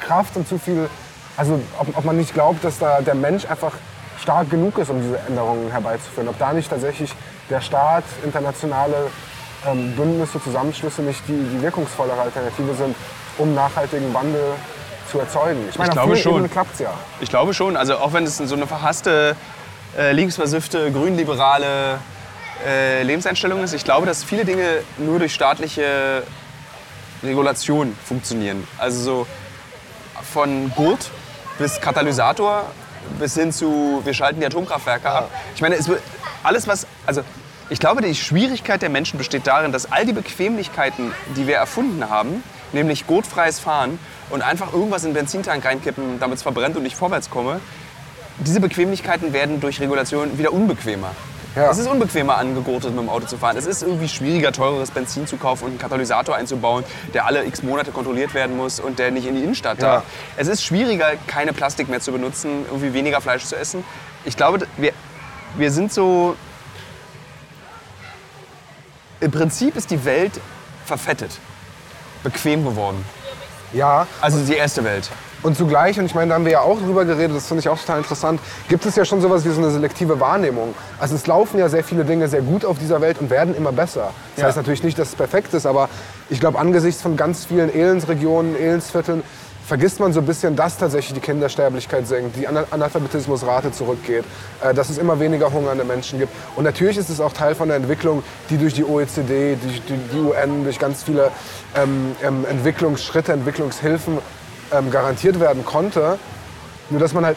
[0.00, 0.90] Kraft und zu viel,
[1.36, 3.74] also ob, ob man nicht glaubt, dass da der Mensch einfach
[4.20, 6.28] stark genug ist, um diese Änderungen herbeizuführen.
[6.28, 7.12] Ob da nicht tatsächlich
[7.50, 9.06] der Staat, internationale
[9.66, 12.96] ähm, Bündnisse, Zusammenschlüsse nicht die, die wirkungsvollere Alternative sind,
[13.38, 14.54] um nachhaltigen Wandel
[15.10, 15.60] zu erzeugen.
[15.68, 16.32] Ich meine, Ich glaube schon.
[16.32, 16.94] Ebenen klappt es ja.
[17.20, 17.76] Ich glaube schon.
[17.76, 19.36] Also auch wenn es so eine verhasste,
[19.98, 21.98] äh, linksversiffte, grünliberale
[22.66, 26.22] äh, Lebenseinstellung ist, ich glaube, dass viele Dinge nur durch staatliche
[27.22, 28.66] Regulation funktionieren.
[28.78, 29.26] Also so
[30.32, 31.10] von Gurt
[31.58, 32.64] bis Katalysator
[33.18, 35.30] bis hin zu, wir schalten die Atomkraftwerke ab.
[35.54, 36.02] Ich meine, es wird
[36.42, 37.22] alles was, also
[37.70, 42.10] ich glaube, die Schwierigkeit der Menschen besteht darin, dass all die Bequemlichkeiten, die wir erfunden
[42.10, 46.84] haben, nämlich gurtfreies Fahren und einfach irgendwas in den Benzintank reinkippen, damit es verbrennt und
[46.84, 47.60] ich vorwärts komme,
[48.38, 51.12] diese Bequemlichkeiten werden durch Regulation wieder unbequemer.
[51.56, 51.68] Ja.
[51.70, 53.56] Es ist unbequemer, angegurtet mit dem Auto zu fahren.
[53.56, 57.64] Es ist irgendwie schwieriger, teureres Benzin zu kaufen und einen Katalysator einzubauen, der alle x
[57.64, 59.94] Monate kontrolliert werden muss und der nicht in die Innenstadt Ja.
[59.96, 60.04] darf.
[60.36, 63.84] Es ist schwieriger, keine Plastik mehr zu benutzen, irgendwie weniger Fleisch zu essen.
[64.24, 64.92] Ich glaube, wir,
[65.56, 66.36] wir sind so...
[69.20, 70.32] Im Prinzip ist die Welt
[70.86, 71.30] verfettet,
[72.22, 73.04] bequem geworden.
[73.72, 75.08] Ja, Also die erste Welt.
[75.42, 77.68] Und zugleich, und ich meine, da haben wir ja auch drüber geredet, das finde ich
[77.68, 80.74] auch total interessant, gibt es ja schon sowas wie so eine selektive Wahrnehmung.
[80.98, 83.72] Also es laufen ja sehr viele Dinge sehr gut auf dieser Welt und werden immer
[83.72, 84.10] besser.
[84.34, 84.46] Das Ja.
[84.48, 85.88] heißt natürlich nicht, dass es perfekt ist, aber
[86.28, 89.22] ich glaube, angesichts von ganz vielen Elendsregionen, Elendsvierteln,
[89.70, 94.24] vergisst man so ein bisschen, dass tatsächlich die Kindersterblichkeit sinkt, die Ana- Analphabetismusrate zurückgeht,
[94.64, 96.32] äh, dass es immer weniger hungernde Menschen gibt.
[96.56, 100.18] Und natürlich ist es auch Teil von der Entwicklung, die durch die OECD, durch die,
[100.18, 101.30] UN, durch ganz viele
[101.76, 104.18] ähm, ähm, Entwicklungsschritte, Entwicklungshilfen
[104.72, 106.18] ähm, garantiert werden konnte.
[106.90, 107.36] Nur dass man halt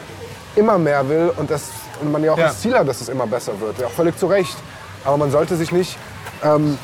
[0.56, 1.62] immer mehr will und, das,
[2.00, 2.48] und man ja auch Ja.
[2.48, 3.78] das Ziel hat, dass es immer besser wird.
[3.78, 4.56] Ja, auch völlig zu Recht.
[5.04, 5.96] Aber man sollte sich nicht,
[6.42, 6.78] ähm,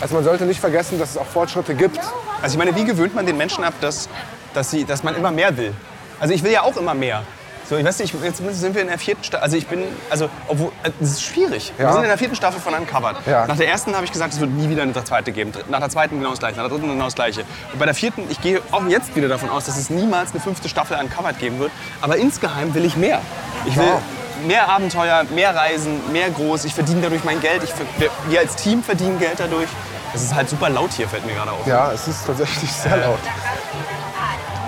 [0.00, 2.00] also man sollte nicht vergessen, dass es auch Fortschritte gibt.
[2.42, 4.08] Also ich meine, wie gewöhnt man den Menschen ab, dass,
[4.56, 5.72] dass, sie, dass man immer mehr will?
[6.18, 7.22] Also ich will ja auch immer mehr.
[7.68, 9.42] So, ich weiß nicht, jetzt sind wir in der vierten Staffel.
[9.42, 11.72] Also ich bin, also, obwohl, äh, das ist schwierig.
[11.76, 11.92] Wir Ja.
[11.92, 13.16] sind in der vierten Staffel von Uncovered.
[13.26, 13.44] Ja.
[13.48, 15.52] Nach der ersten habe ich gesagt, es wird nie wieder eine zweite geben.
[15.68, 17.40] Nach der zweiten genau das gleiche, nach der dritten genau das gleiche.
[17.72, 20.40] Und bei der vierten, ich gehe auch jetzt wieder davon aus, dass es niemals eine
[20.40, 21.72] fünfte Staffel Uncovered geben wird.
[22.00, 23.20] Aber insgeheim will ich mehr.
[23.66, 24.00] Ich will Wow.
[24.46, 26.66] mehr Abenteuer, mehr Reisen, mehr groß.
[26.66, 27.64] Ich verdiene dadurch mein Geld.
[27.64, 29.68] Ich, wir, wir als Team verdienen Geld dadurch.
[30.14, 31.66] Es ist halt super laut hier, fällt mir gerade auf.
[31.66, 33.18] Ja, es ist tatsächlich sehr laut.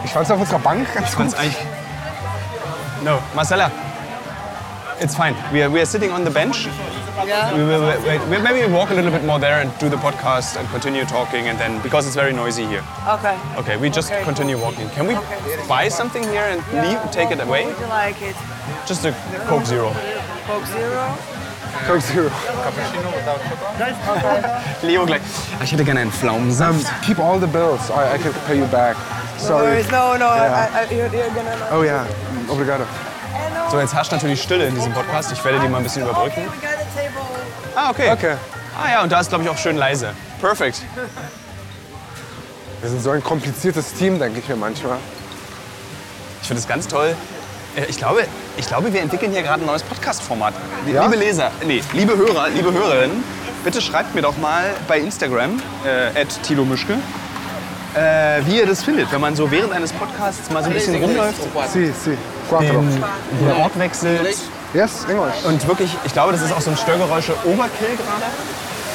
[0.09, 1.35] Ich fand es auf unserer Bank ganz gut.
[1.38, 1.57] Eigentlich.
[3.05, 3.71] No, Marcella.
[5.01, 5.35] It's fine.
[5.53, 6.66] We are, we are sitting on the bench.
[7.27, 7.53] Yeah.
[7.55, 8.21] We will wait, wait.
[8.31, 11.05] We- Maybe we walk a little bit more there and do the podcast and continue
[11.05, 12.83] talking, and then because it's very noisy here.
[13.07, 13.37] Okay.
[13.59, 14.25] Okay, we just Okay.
[14.25, 14.88] continue walking.
[14.97, 15.37] Can we Okay.
[15.68, 17.66] buy something here and leave, take it away?
[17.66, 18.35] Would you like it?
[18.87, 19.12] Just a
[19.47, 19.92] Coke Zero.
[20.47, 21.05] Coke Zero?
[21.87, 22.31] Coke Zero.
[22.64, 24.62] Cappuccino without sugar?
[24.83, 25.21] Leo gleich.
[25.62, 26.87] Ich hätte gerne einen Pflaumensaft.
[27.05, 27.90] Keep all the bills.
[27.90, 28.97] I, I can pay you back.
[29.38, 29.85] Sorry.
[29.90, 30.27] No, no.
[30.35, 30.68] Yeah.
[30.74, 31.57] I, I, you're, you're gonna.
[31.72, 32.05] Oh ja,
[32.48, 32.85] obrigado.
[33.70, 35.31] So, jetzt herrscht natürlich Stille in diesem Podcast.
[35.33, 36.42] Ich werde die mal ein bisschen überbrücken.
[37.77, 38.11] Ah, okay.
[38.12, 38.35] Okay.
[38.83, 40.12] Ah ja, und da ist, glaube ich, auch schön leise.
[40.40, 40.83] Perfect.
[42.81, 44.98] Wir sind so ein kompliziertes Team, denke ich mir manchmal.
[46.40, 47.14] Ich finde es ganz toll.
[47.77, 48.24] Äh, Ich glaube,
[48.57, 50.55] ich glaube, wir entwickeln hier gerade ein neues Podcast-Format.
[50.87, 51.05] Ja?
[51.05, 53.22] Liebe Leser, nee, liebe Hörer, liebe Hörerinnen,
[53.64, 56.94] bitte schreibt mir doch mal bei Instagram, äh, Tilo Mischke,
[57.98, 61.02] äh, wie ihr das findet, wenn man so während eines Podcasts mal so ein bisschen
[61.02, 61.40] rumläuft,
[61.72, 62.16] Si, si.
[62.48, 62.64] Quattro.
[62.66, 63.04] den,
[63.40, 64.37] den Ort wechselt
[64.74, 65.44] Yes, English.
[65.46, 68.26] und wirklich, ich glaube, das ist auch so ein Störgeräusche Overkill gerade.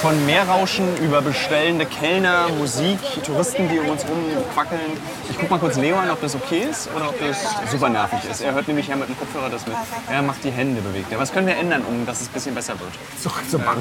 [0.02, 4.18] Von Meerrauschen über bestellende Kellner, Musik, Touristen, die um uns rum
[4.54, 4.82] quackeln.
[5.30, 7.38] Ich guck mal kurz Leo an, ob das okay ist oder ob das
[7.72, 8.42] super nervig ist.
[8.42, 9.78] Er hört nämlich ja mit dem Kopfhörer das mit.
[10.12, 11.10] Er macht die Hände bewegt.
[11.10, 11.20] er.
[11.20, 12.92] Was können wir ändern, um dass es ein bisschen besser wird?
[13.22, 13.78] Zurück zur Bank.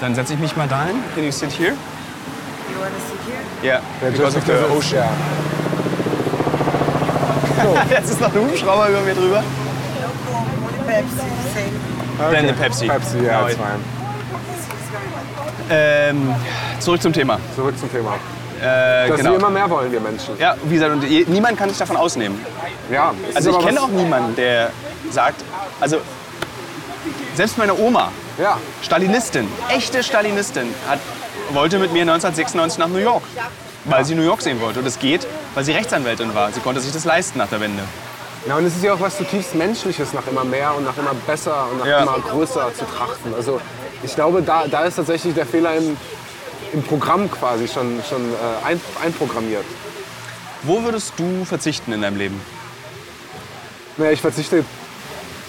[0.00, 0.96] Dann setze ich mich mal dahin.
[1.14, 1.74] Can you sit here?
[2.74, 3.42] You wanna sit here?
[3.62, 5.08] Yeah, Der because of the Joseph ocean.
[7.56, 7.84] Ja.
[7.90, 9.42] Jetzt ist noch ein Hubschrauber über mir drüber.
[10.86, 11.16] Pepsi,
[11.54, 12.30] same.
[12.32, 12.86] Then the Pepsi.
[12.88, 13.46] Pepsi, ja, Genau.
[13.46, 13.80] it's fine.
[15.70, 16.34] Ähm,
[16.80, 17.38] zurück zum Thema.
[17.56, 18.14] Zurück zum Thema.
[18.60, 19.30] Äh, Dass genau.
[19.30, 20.38] wir immer mehr wollen, wir Menschen.
[20.38, 22.38] Ja, wie gesagt, und je- niemand kann sich davon ausnehmen.
[22.90, 24.70] Ja, Also ich kenne auch niemanden, der
[25.10, 25.42] sagt,
[25.80, 25.98] also
[27.34, 28.58] Selbst meine Oma, Ja.
[28.82, 30.98] Stalinistin, echte Stalinistin, hat,
[31.52, 33.22] wollte mit mir 1996 nach New York,
[33.84, 34.80] weil sie New York sehen wollte.
[34.80, 36.50] Und es geht, weil sie Rechtsanwältin war.
[36.52, 37.82] Sie konnte sich das leisten nach der Wende.
[38.46, 41.14] Ja, und es ist ja auch was zutiefst Menschliches, nach immer mehr und nach immer
[41.26, 42.02] besser und nach Ja.
[42.02, 43.34] immer größer zu trachten.
[43.34, 43.60] Also
[44.02, 45.96] ich glaube, da, da ist tatsächlich der Fehler im,
[46.74, 49.64] im Programm quasi schon, schon äh, ein, einprogrammiert.
[50.62, 52.40] Wo würdest du verzichten in deinem Leben?
[53.96, 54.64] Naja, ich verzichte,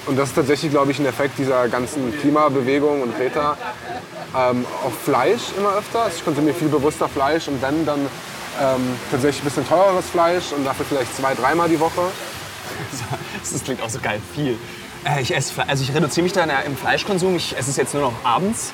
[0.07, 3.57] und das ist tatsächlich, glaube ich, ein Effekt dieser ganzen Klimabewegung und Greta,
[4.37, 6.03] ähm, auf Fleisch immer öfter.
[6.03, 7.99] Also ich konsumiere viel bewusster Fleisch und wenn, dann
[8.61, 12.01] ähm, tatsächlich ein bisschen teureres Fleisch und dafür vielleicht zwei, dreimal die Woche.
[13.51, 14.57] Das klingt auch so geil, viel.
[15.05, 17.35] Äh, Ich esse, also ich reduziere mich dann im Fleischkonsum.
[17.35, 18.73] Ich esse es jetzt nur noch abends.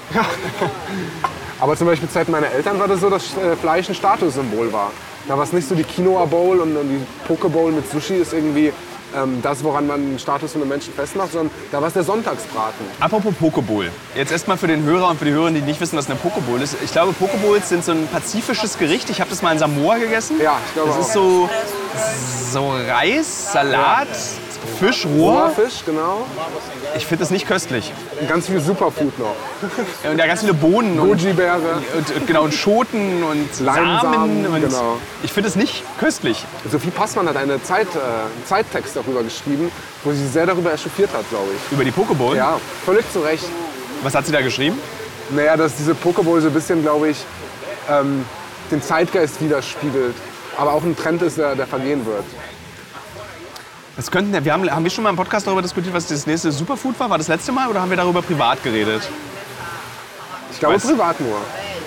[1.60, 4.91] Aber zum Beispiel Zeiten meiner Eltern war das so, dass äh, Fleisch ein Statussymbol war.
[5.28, 8.15] Da war es nicht so die Quinoa Bowl und, und die Poke Bowl mit Sushi
[8.15, 8.74] ist irgendwie
[9.15, 12.04] ähm, das, woran man den Status von einem Menschen festmacht, sondern da war es der
[12.04, 12.86] Sonntagsbraten.
[13.00, 13.89] Apropos Pokebowl.
[14.15, 16.62] Jetzt erstmal für den Hörer und für die Hörer, die nicht wissen, was eine Pokebowl
[16.62, 16.76] ist.
[16.84, 19.10] Ich glaube, Pokebowls sind so ein pazifisches Gericht.
[19.10, 20.38] Ich habe das mal in Samoa gegessen.
[20.41, 21.02] Ja, ich glaube Das auch.
[21.02, 21.50] ist so,
[22.52, 24.08] so Reis, Salat,
[24.82, 25.50] Fisch, Roher roher.
[25.52, 26.26] Fisch, genau.
[26.98, 27.94] Ich finde das nicht köstlich.
[28.20, 29.36] Und ganz viel Superfood noch.
[30.10, 31.82] Und ja, ganz viele Bohnen und, Goji-Beere.
[31.98, 34.46] und, und, genau, und Schoten und Leinsamen, Samen.
[34.48, 34.98] Und genau.
[35.22, 36.44] Ich finde es nicht köstlich.
[36.72, 39.72] Sophie Passmann hat einen Zeit, äh, Zeittext darüber geschrieben,
[40.04, 41.72] wo sie sich sehr darüber echauffiert hat, glaube ich.
[41.72, 42.36] Über die Pokebowl.
[42.36, 43.46] Ja, völlig zu Recht.
[44.02, 44.80] Was hat sie da geschrieben?
[45.30, 47.17] Naja, dass diese Pokeball so ein bisschen, glaube ich,
[47.88, 48.26] ähm,
[48.72, 50.15] den Zeitgeist widerspiegelt.
[50.58, 52.26] Aber auch ein Trend ist, der, der vergehen wird.
[53.95, 56.51] Das könnten, wir haben, haben wir schon mal im Podcast darüber diskutiert, was das nächste
[56.51, 57.10] Superfood war?
[57.10, 59.01] War das letzte Mal oder haben wir darüber privat geredet?
[60.51, 61.38] Ich glaube Weiß- privat nur.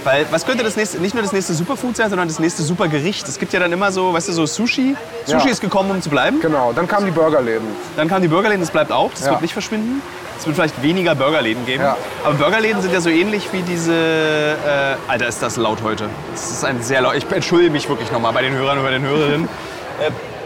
[0.04, 3.26] Weil was könnte das nächste, nicht nur das nächste Superfood sein, sondern das nächste Supergericht?
[3.26, 4.94] Es gibt ja dann immer so, weißt du, so Sushi.
[5.24, 5.52] Sushi Ja.
[5.52, 6.40] ist gekommen, um zu bleiben.
[6.40, 7.66] Genau, dann kamen die Burgerläden.
[7.96, 9.30] Dann kamen die Burgerläden, das bleibt auch, das Ja.
[9.30, 10.02] wird nicht verschwinden.
[10.38, 11.84] Es wird vielleicht weniger Burgerläden geben.
[11.84, 11.96] Ja.
[12.22, 13.94] Aber Burgerläden sind ja so ähnlich wie diese.
[13.94, 16.10] Äh, Alter, ist das laut heute.
[16.32, 17.14] Das ist ein sehr laut.
[17.14, 19.48] Ich entschuldige mich wirklich nochmal bei den Hörern und bei den Hörerinnen.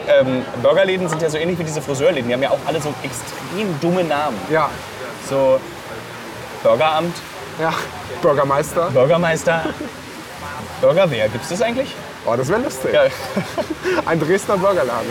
[0.09, 2.29] Äh, ähm, Burgerläden sind ja so ähnlich wie diese Friseurläden.
[2.29, 4.37] Die haben ja auch alle so extrem dumme Namen.
[4.51, 4.71] Ja,
[5.29, 5.61] So
[6.63, 7.15] Burgeramt,
[7.61, 7.73] ja,
[8.23, 8.91] Bürgermeister.
[8.91, 9.63] Bürgermeister,
[10.81, 11.29] Burgerwehr.
[11.29, 11.95] Gibt es das eigentlich?
[12.27, 12.93] Oh, das wäre lustig.
[12.93, 13.03] Ja.
[14.07, 15.09] Ein Dresdner Burgerladen.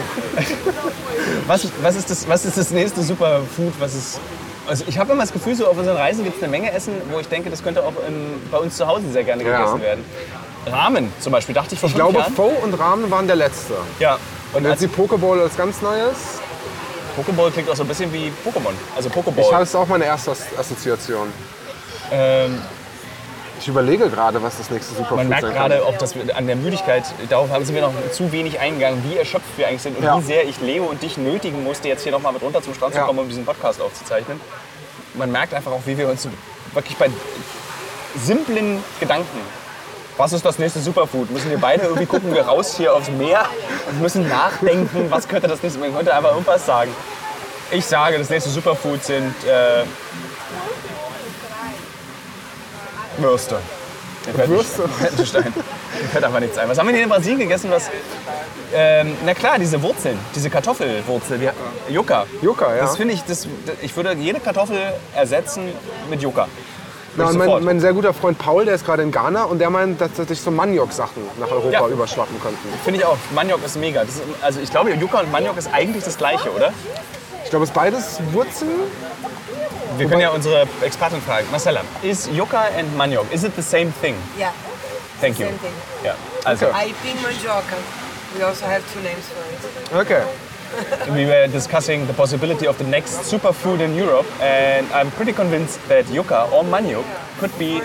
[1.47, 4.19] Was, was, ist das, was ist das nächste Superfood, was es...
[4.67, 6.93] Also ich habe immer das Gefühl, so auf unseren Reisen gibt es eine Menge Essen,
[7.09, 9.59] wo ich denke, das könnte auch in, bei uns zu Hause sehr gerne Ja.
[9.59, 10.05] gegessen werden.
[10.69, 12.33] Ramen zum Beispiel, dachte ich vor Ich glaube, Jahren.
[12.33, 13.75] Pho und Ramen waren der letzte.
[13.99, 14.17] Ja.
[14.53, 16.39] Und jetzt die Pokeball als ganz Neues.
[17.17, 18.73] Pokéball klingt auch so ein bisschen wie Pokémon.
[18.95, 19.51] Also Ich Pokéball.
[19.51, 21.31] habe es auch meine erste As- Assoziation.
[22.11, 22.61] Ähm,
[23.59, 25.69] Ich überlege gerade, was das nächste Superfood man merkt sein kann.
[25.71, 29.17] gerade auch, dass wir an der Müdigkeit, darauf sind wir noch zu wenig eingegangen, wie
[29.17, 30.15] erschöpft wir eigentlich sind und Ja.
[30.19, 32.75] wie sehr ich Leo und dich nötigen musste, jetzt hier noch mal mit runter zum
[32.75, 33.05] Strand zu Ja.
[33.07, 34.39] kommen, um diesen Podcast aufzuzeichnen.
[35.15, 36.27] Man merkt einfach auch, wie wir uns
[36.73, 37.09] wirklich bei
[38.23, 39.39] simplen Gedanken.
[40.17, 41.29] Was ist das nächste Superfood?
[41.29, 43.45] Müssen wir beide irgendwie gucken wir raus hier aufs Meer
[43.87, 45.79] und müssen nachdenken, was könnte das nächste.
[45.79, 46.91] Man könnte einfach irgendwas sagen.
[47.69, 49.83] Ich sage, das nächste Superfood sind äh,
[53.17, 53.59] Würste.
[54.33, 54.81] Würste?
[54.83, 55.53] Nicht, fällt nicht ein.
[56.01, 56.69] Mir fällt einfach nichts ein.
[56.69, 57.71] Was haben wir denn in Brasilien gegessen?
[57.71, 57.89] Was,
[58.73, 61.53] ähm, na klar, diese Wurzeln, diese Kartoffelwurzel, wir,
[61.89, 62.25] Yucca.
[62.41, 62.81] Yucca, ja.
[62.81, 63.47] Das finde ich, das,
[63.81, 64.77] ich würde jede Kartoffel
[65.15, 65.69] ersetzen
[66.09, 66.47] mit Yucca.
[67.17, 69.71] Ich und mein, mein sehr guter Freund Paul, der ist gerade in Ghana und der
[69.71, 71.87] meint, dass sich so Maniok-Sachen nach Europa Ja.
[71.87, 72.69] überschwappen könnten.
[72.83, 73.17] Finde ich auch.
[73.33, 74.01] Maniok ist mega.
[74.01, 76.71] Das ist, also ich glaube, Yucca und Maniok ist eigentlich das Gleiche, oder?
[77.43, 78.69] Ich glaube, es ist beides Wurzeln.
[79.97, 81.47] Wir können ja unsere Expertin fragen.
[81.49, 84.15] Marcella, is Yucca and Maniok, is it the same thing?
[84.37, 84.51] Yeah.
[85.19, 85.47] Thank you.
[85.47, 85.71] Same thing.
[86.03, 87.75] Ja, also Aipim mandioca.
[88.37, 90.05] We also have two names for it.
[90.05, 90.21] Okay.
[91.15, 95.79] we were discussing the possibility of the next superfood in Europe and I'm pretty convinced
[95.89, 97.05] that Yucca or Maniok
[97.39, 97.81] could be,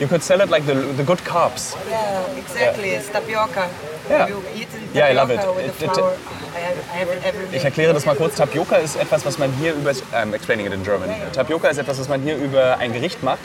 [0.00, 1.74] you could sell it like the, the good carbs.
[1.88, 2.90] Yeah, exactly.
[2.90, 3.68] It's tapioca.
[4.08, 4.28] Yeah.
[4.28, 5.40] You eaten tapioca Yeah, I love it.
[5.56, 6.12] with It- the it- flour?
[6.54, 7.56] I have, I have.
[7.56, 8.36] Ich erkläre das mal kurz.
[8.36, 11.10] Tapioca ist etwas, was man hier über, I'm explaining it in German.
[11.32, 13.40] Tapioca ist etwas, was man hier über ein Gericht macht.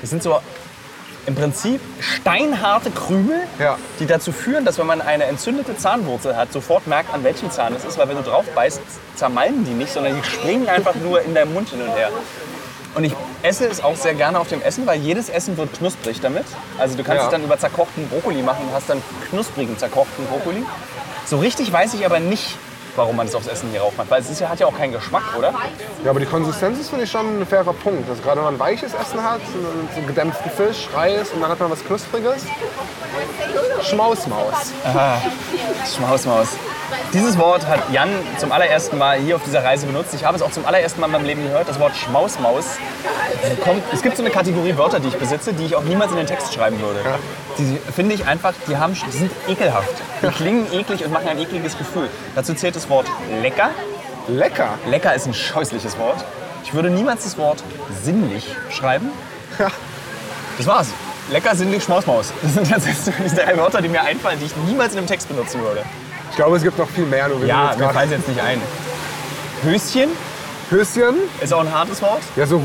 [0.00, 0.40] Das sind so
[1.26, 3.76] im Prinzip steinharte Krümel, Ja.
[4.00, 7.74] die dazu führen, dass wenn man eine entzündete Zahnwurzel hat, sofort merkt, an welchem Zahn
[7.74, 8.80] es ist, weil wenn du drauf beißt,
[9.16, 12.10] zermalmen die nicht, sondern die springen einfach nur in deinem Mund hin und her.
[12.94, 13.12] Und ich
[13.42, 16.44] esse es auch sehr gerne auf dem Essen, weil jedes Essen wird knusprig damit.
[16.78, 17.24] Also du kannst Ja.
[17.26, 20.64] es dann über zerkochten Brokkoli machen und hast dann knusprigen zerkochten Brokkoli.
[21.26, 22.56] So richtig weiß ich aber nicht,
[22.96, 24.76] warum man es aufs Essen hier rauf macht, weil es ist ja, hat ja auch
[24.76, 25.52] keinen Geschmack, oder?
[26.04, 28.08] Ja, aber die Konsistenz ist, finde ich, schon ein fairer Punkt.
[28.08, 29.40] Also gerade wenn man weiches Essen hat,
[29.94, 32.44] so gedämpften Fisch, Reis und dann hat man was Knuspriges.
[33.82, 34.72] Schmausmaus.
[35.94, 36.48] Schmausmaus.
[37.12, 40.14] Dieses Wort hat Jan zum allerersten Mal hier auf dieser Reise benutzt.
[40.14, 42.78] Ich habe es auch zum allerersten Mal in meinem Leben gehört, das Wort Schmausmaus.
[43.64, 46.18] Kommt, es gibt so eine Kategorie Wörter, die ich besitze, die ich auch niemals in
[46.18, 47.00] den Text schreiben würde.
[47.58, 49.94] Die finde ich einfach, die, haben, die sind ekelhaft.
[50.22, 52.08] Die klingen eklig und machen ein ekliges Gefühl.
[52.34, 53.06] Dazu zählt das Wort
[53.40, 53.70] lecker.
[54.28, 54.78] Lecker.
[54.86, 56.24] Lecker ist ein scheußliches Wort.
[56.64, 57.62] Ich würde niemals das Wort
[58.02, 59.10] sinnlich schreiben.
[59.58, 59.70] Ja.
[60.58, 60.88] Das war's.
[61.30, 62.32] Lecker, sinnlich, Schmausmaus.
[62.42, 65.28] Das sind tatsächlich die drei Wörter, die mir einfallen, die ich niemals in einem Text
[65.28, 65.84] benutzen würde.
[66.36, 67.28] Ich glaube, es gibt noch viel mehr.
[67.28, 68.60] Nur Ja, mir jetzt fallen jetzt nicht ein.
[69.62, 70.10] Höschen
[70.68, 71.14] Höschen.
[71.40, 72.20] ist auch ein hartes Wort.
[72.36, 72.60] Ja, so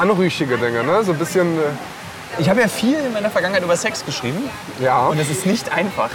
[0.00, 1.04] anrüchige Dinge, ne?
[1.04, 1.62] So ein bisschen, äh,
[2.38, 4.48] Ich habe ja viel in meiner Vergangenheit über Sex geschrieben.
[4.80, 5.08] ja.
[5.08, 6.08] Und es ist nicht einfach,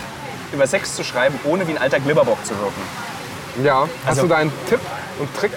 [0.53, 2.81] über Sex zu schreiben, ohne wie ein alter Glibberbock zu wirken.
[3.63, 3.81] ja.
[4.03, 4.79] Hast Also- du da einen Tipp
[5.19, 5.51] und Trick?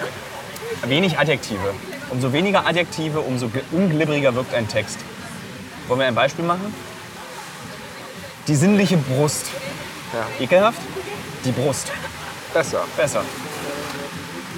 [0.85, 1.73] Wenig Adjektive.
[2.11, 4.99] Umso weniger Adjektive, umso gl- unglibberiger wirkt ein Text.
[5.87, 6.71] Wollen wir ein Beispiel machen?
[8.47, 9.47] Die sinnliche Brust.
[10.13, 10.43] Ja.
[10.43, 10.79] Ekelhaft?
[11.43, 11.91] Die Brust.
[12.53, 12.83] Besser.
[12.95, 13.21] Besser.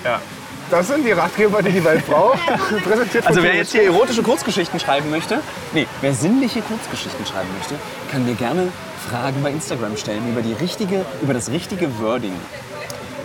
[0.04, 0.22] Ja.
[0.70, 2.40] Das sind die Ratgeber, die die Welt braucht.
[2.84, 5.40] Präsentiert Also wer jetzt hier erotische Kurzgeschichten schreiben möchte,
[5.74, 7.76] nee, wer sinnliche Kurzgeschichten schreiben möchte,
[8.12, 8.72] kann mir gerne
[9.10, 12.34] Fragen bei Instagram stellen über, die richtige, über das richtige Wording.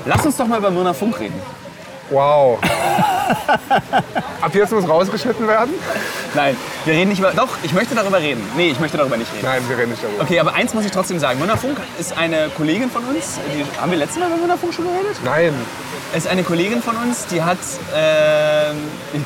[0.04, 1.40] Lass uns doch mal über Myrna Funk reden.
[2.11, 2.58] Wow.
[4.40, 5.74] Ab jetzt muss rausgeschnitten werden?
[6.35, 7.33] Nein, wir reden nicht über.
[7.33, 8.42] Doch, ich möchte darüber reden.
[8.57, 9.45] Nee, ich möchte darüber nicht reden.
[9.45, 10.23] Nein, wir reden nicht darüber.
[10.23, 11.38] Okay, aber eins muss ich trotzdem sagen.
[11.38, 13.38] Myrna Funk ist eine Kollegin von uns.
[13.55, 15.16] Die, haben wir letztes Mal über Myrna Funk schon geredet?
[15.25, 15.55] Nein.
[16.16, 17.59] ist eine Kollegin von uns, die hat.
[17.95, 18.77] ähm,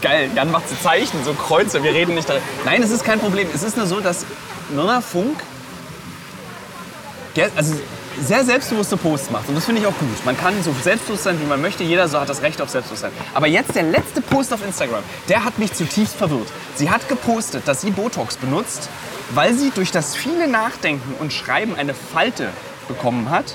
[0.03, 1.83] geil, Jan macht so Zeichen, so Kreuze.
[1.83, 2.45] Wir reden nicht darüber.
[2.65, 3.49] Nein, es ist kein Problem.
[3.55, 4.27] Es ist nur so, dass
[4.71, 5.39] Myrna Funk
[7.57, 7.75] also
[8.23, 9.49] sehr selbstbewusste Posts macht.
[9.49, 10.25] Und das finde ich auch gut.
[10.25, 11.85] Man kann so selbstbewusst sein, wie man möchte.
[11.85, 13.13] Jeder so hat das Recht auf Selbstbewusstsein.
[13.35, 16.49] Aber jetzt der letzte Post auf Instagram, der hat mich zutiefst verwirrt.
[16.75, 18.89] Sie hat gepostet, dass sie Botox benutzt,
[19.31, 22.51] weil sie durch das viele Nachdenken und Schreiben eine Falte
[22.89, 23.55] bekommen hat.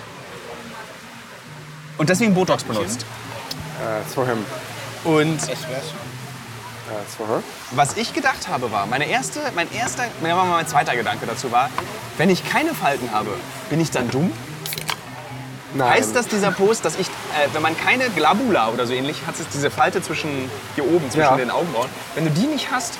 [1.98, 3.06] Und deswegen Botox benutzt.
[3.80, 4.46] Uh, it's for him.
[5.04, 5.40] Und
[7.16, 7.44] for her.
[7.72, 11.70] was ich gedacht habe, war, meine erste, mein erster, mein zweiter Gedanke dazu war,
[12.18, 13.32] wenn ich keine Falten habe,
[13.70, 14.32] bin ich dann dumm?
[15.74, 15.90] Nein.
[15.90, 19.40] Heißt das dieser Post, dass ich, äh, wenn man keine Glabula oder so ähnlich hat,
[19.40, 21.36] es diese Falte zwischen hier oben, zwischen Ja.
[21.38, 22.96] den Augenbrauen, wenn du die nicht hast,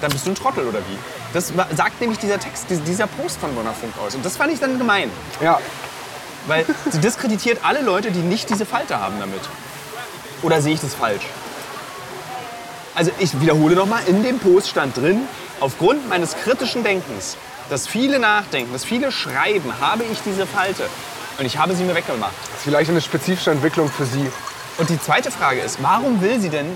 [0.00, 0.98] dann bist du ein Trottel oder wie?
[1.32, 4.14] Das sagt nämlich dieser Text, dies- dieser Post von Mona Funk aus.
[4.14, 5.10] Und das fand ich dann gemein.
[5.40, 5.58] Ja.
[6.46, 9.40] Weil sie diskreditiert alle Leute, die nicht diese Falte haben damit.
[10.42, 11.24] Oder sehe ich das falsch?
[12.94, 15.22] Also ich wiederhole nochmal, in dem Post stand drin,
[15.60, 17.36] aufgrund meines kritischen Denkens,
[17.68, 20.84] dass viele nachdenken, dass viele schreiben, habe ich diese Falte.
[21.38, 22.32] Und ich habe sie mir weggemacht.
[22.48, 24.30] Das ist vielleicht eine spezifische Entwicklung für Sie.
[24.78, 26.66] Und die zweite Frage ist, warum will sie denn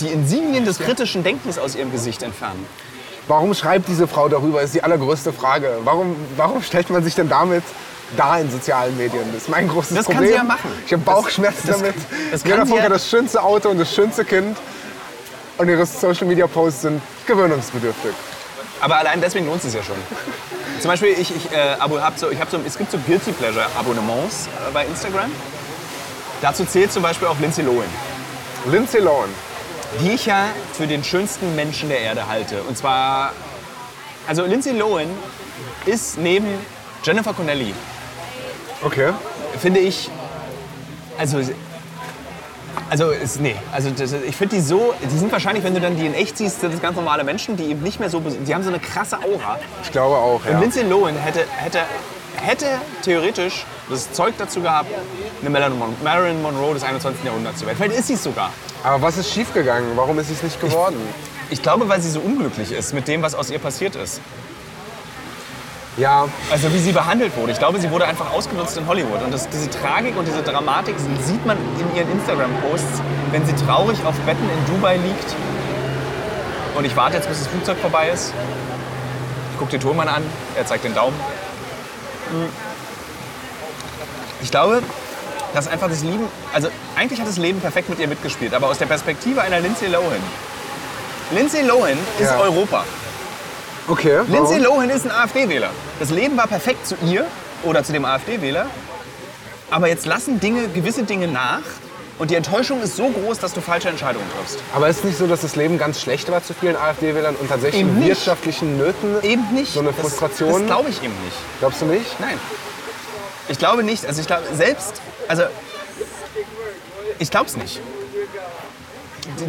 [0.00, 2.64] die Insignien des kritischen Denkens aus ihrem Gesicht entfernen?
[3.28, 5.78] Warum schreibt diese Frau darüber, ist die allergrößte Frage.
[5.84, 7.62] Warum, warum stellt man sich denn damit
[8.16, 9.24] da in sozialen Medien?
[9.32, 10.30] Das ist mein großes Das kann Problem.
[10.32, 10.70] sie ja machen.
[10.86, 11.94] Ich habe Bauchschmerzen das- damit.
[12.32, 14.56] das kann Jeder Funk ja- hat das schönste Auto und das schönste Kind.
[15.58, 18.12] Und ihre Social Media Posts sind gewöhnungsbedürftig.
[18.80, 19.96] Aber allein deswegen lohnt es sich ja schon.
[20.82, 23.30] Zum Beispiel, ich, ich, äh, abo, hab so, ich hab so, es gibt so Guilty
[23.30, 25.30] Pleasure Abonnements äh, bei Instagram.
[26.40, 27.86] Dazu zählt zum Beispiel auch Lindsay Lohan,
[28.68, 29.28] Lindsay Lohan.
[30.00, 32.64] die ich ja für den schönsten Menschen der Erde halte.
[32.64, 33.32] Und zwar,
[34.26, 35.06] also Lindsay Lohan
[35.86, 36.48] ist neben
[37.04, 37.72] Jennifer Connelly,
[38.82, 39.12] Okay.
[39.60, 40.10] finde ich,
[41.16, 41.38] also,
[42.92, 45.96] also ist, nee, also das, ich finde die so, die sind wahrscheinlich, wenn du dann
[45.96, 48.54] die in echt siehst, sind das ganz normale Menschen, die eben nicht mehr so, die
[48.54, 49.58] haben so eine krasse Aura.
[49.82, 50.58] Ich glaube auch, Und ja.
[50.60, 51.78] Lindsay Lohan hätte, hätte,
[52.36, 52.66] hätte
[53.02, 54.90] theoretisch das Zeug dazu gehabt,
[55.40, 57.24] eine Marilyn Mon- Marilyn Monroe des 21.
[57.24, 57.78] Jahrhunderts zu werden.
[57.78, 58.50] Vielleicht ist sie es sogar.
[58.84, 59.92] Aber was ist schiefgegangen?
[59.96, 60.96] Warum ist es nicht geworden?
[61.48, 64.20] Ich glaube, weil sie so unglücklich ist mit dem, was aus ihr passiert ist.
[65.96, 67.52] Ja, Also wie sie behandelt wurde.
[67.52, 69.22] Ich glaube, sie wurde einfach ausgenutzt in Hollywood.
[69.22, 73.98] Und das, diese Tragik und diese Dramatik sieht man in ihren Instagram-Posts, wenn sie traurig
[74.04, 75.34] auf Betten in Dubai liegt.
[76.74, 78.32] Und ich warte jetzt, bis das Flugzeug vorbei ist.
[79.52, 80.22] Ich gucke den Tonmann an,
[80.56, 81.14] er zeigt den Daumen.
[82.30, 82.48] Hm.
[84.40, 84.82] Ich glaube,
[85.52, 86.24] dass einfach das Leben,
[86.54, 89.88] also eigentlich hat das Leben perfekt mit ihr mitgespielt, aber aus der Perspektive einer Lindsay
[89.88, 90.22] Lohan.
[91.32, 92.38] Lindsay Lohan ist Ja.
[92.40, 92.84] Europa.
[93.88, 94.20] Okay.
[94.28, 94.58] Lindsay?
[94.58, 95.70] Lohan ist ein AfD-Wähler.
[95.98, 97.26] Das Leben war perfekt zu ihr
[97.64, 98.66] oder zu dem AfD-Wähler.
[99.70, 101.60] Aber jetzt lassen Dinge, gewisse Dinge nach.
[102.18, 104.58] Und die Enttäuschung ist so groß, dass du falsche Entscheidungen triffst.
[104.74, 107.80] Aber ist nicht so, dass das Leben ganz schlecht war zu vielen AfD-Wählern und tatsächlich
[107.80, 108.08] Eben nicht.
[108.08, 109.22] wirtschaftlichen Nöten?
[109.22, 109.72] Eben nicht.
[109.72, 110.52] So eine Das- Frustration?
[110.52, 111.36] Das, glaube ich eben nicht.
[111.58, 112.20] Glaubst du nicht?
[112.20, 112.38] Nein.
[113.48, 114.06] Ich glaube nicht.
[114.06, 115.44] Also ich glaube selbst, also
[117.18, 117.80] ich glaube es nicht.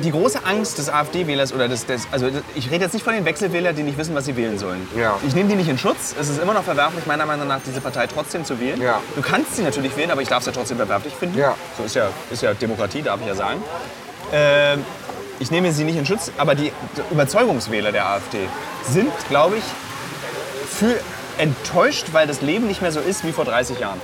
[0.04, 3.26] Die, große Angst des AfD-Wählers oder des, des, also ich rede jetzt nicht von den
[3.26, 4.88] Wechselwählern, die nicht wissen, was sie wählen sollen.
[4.96, 5.18] Ja.
[5.26, 6.16] Ich nehme die nicht in Schutz.
[6.20, 8.80] Es ist immer noch verwerflich, meiner Meinung nach, diese Partei trotzdem zu wählen.
[8.82, 9.02] Ja.
[9.16, 11.40] Du kannst sie natürlich wählen, aber ich darf sie ja trotzdem verwerflich finden.
[11.40, 11.56] Ja.
[11.78, 13.64] So ist ja, ist ja Demokratie, darf ich ja sagen.
[14.32, 14.86] Ähm,
[15.40, 16.72] ich nehme sie nicht in Schutz, aber die
[17.12, 18.48] Überzeugungswähler der AfD
[18.88, 19.64] sind, glaube ich,
[20.70, 21.00] für
[21.38, 24.00] enttäuscht, weil das Leben nicht mehr so ist wie vor 30 Jahren.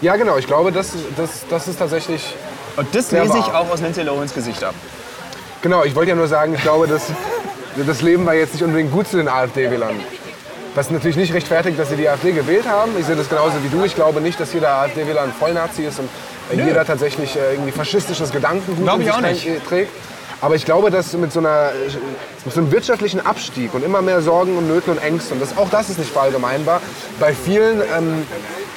[0.00, 0.38] Ja, genau.
[0.38, 2.34] Ich glaube, das, das, das ist tatsächlich.
[2.76, 4.74] Und das lese ich auch aus Lindsay Lohans Gesicht ab.
[5.62, 7.02] Genau, ich wollte ja nur sagen, ich glaube, das,
[7.86, 9.94] das Leben war jetzt nicht unbedingt gut zu den AfD-Wählern.
[10.74, 12.92] Was natürlich nicht rechtfertigt, dass sie die AfD gewählt haben.
[12.98, 13.84] Ich sehe das genauso wie du.
[13.84, 16.08] Ich glaube nicht, dass jeder AfD-Wähler ein Vollnazi ist und
[16.56, 19.66] äh, jeder tatsächlich äh, irgendwie faschistisches Gedankengut Glaub in ich sich auch nicht.
[19.68, 19.90] trägt-.
[20.40, 21.90] Aber ich glaube, dass mit so, einer, äh,
[22.44, 25.58] mit so einem wirtschaftlichen Abstieg und immer mehr Sorgen und Nöten und Ängsten, und das,
[25.58, 26.80] auch das ist nicht verallgemeinbar,
[27.18, 28.26] bei vielen ähm,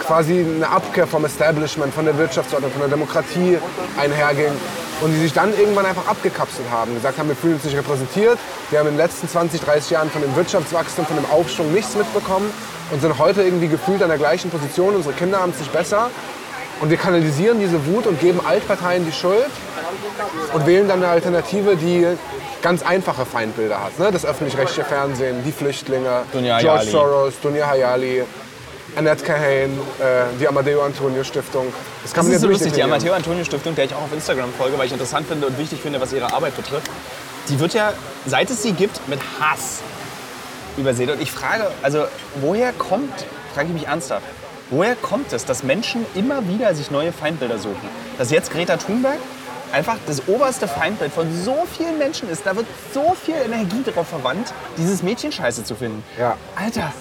[0.01, 3.59] quasi eine Abkehr vom Establishment, von der Wirtschaftsordnung, von der Demokratie
[3.97, 4.51] einherging.
[5.04, 8.39] Und die sich dann irgendwann einfach abgekapselt haben, gesagt haben, wir fühlen uns nicht repräsentiert.
[8.70, 11.95] Wir haben in den letzten 20, 30 Jahren von dem Wirtschaftswachstum, von dem Aufschwung nichts
[11.95, 12.49] mitbekommen
[12.89, 14.95] und sind heute irgendwie gefühlt an der gleichen Position.
[14.95, 16.10] Unsere Kinder haben es nicht besser.
[16.80, 19.49] Und wir kanalisieren diese Wut und geben Altparteien die Schuld
[20.54, 22.08] und wählen dann eine Alternative, die
[22.62, 23.99] ganz einfache Feindbilder hat.
[23.99, 24.10] Ne?
[24.12, 26.86] Das öffentlich-rechtliche Fernsehen, die Flüchtlinge, Dunja George.
[26.86, 28.24] Soros, Dunja Hayali,
[28.96, 31.68] Annette Cahain, äh, die Amadeo Antonio Stiftung.
[32.04, 32.91] Das kann Das man ist so lustig, die durchdeklinieren.
[32.91, 35.80] Amateo Antonio Stiftung, der ich auch auf Instagram folge, weil ich interessant finde und wichtig
[35.82, 36.89] finde, was ihre Arbeit betrifft.
[37.50, 37.94] Die wird ja,
[38.26, 39.82] seit es sie gibt, mit Hass
[40.78, 41.10] übersehen.
[41.10, 44.26] Und ich frage, also woher kommt, frage ich mich ernsthaft,
[44.70, 47.89] woher kommt es, dass Menschen immer wieder sich neue Feindbilder suchen?
[48.18, 49.18] Dass jetzt Greta Thunberg
[49.72, 52.46] einfach das oberste Feindbild von so vielen Menschen ist.
[52.46, 56.04] Da wird so viel Energie darauf verwandt, dieses Mädchen scheiße zu finden.
[56.20, 56.38] Ja.
[56.56, 56.94] Alter,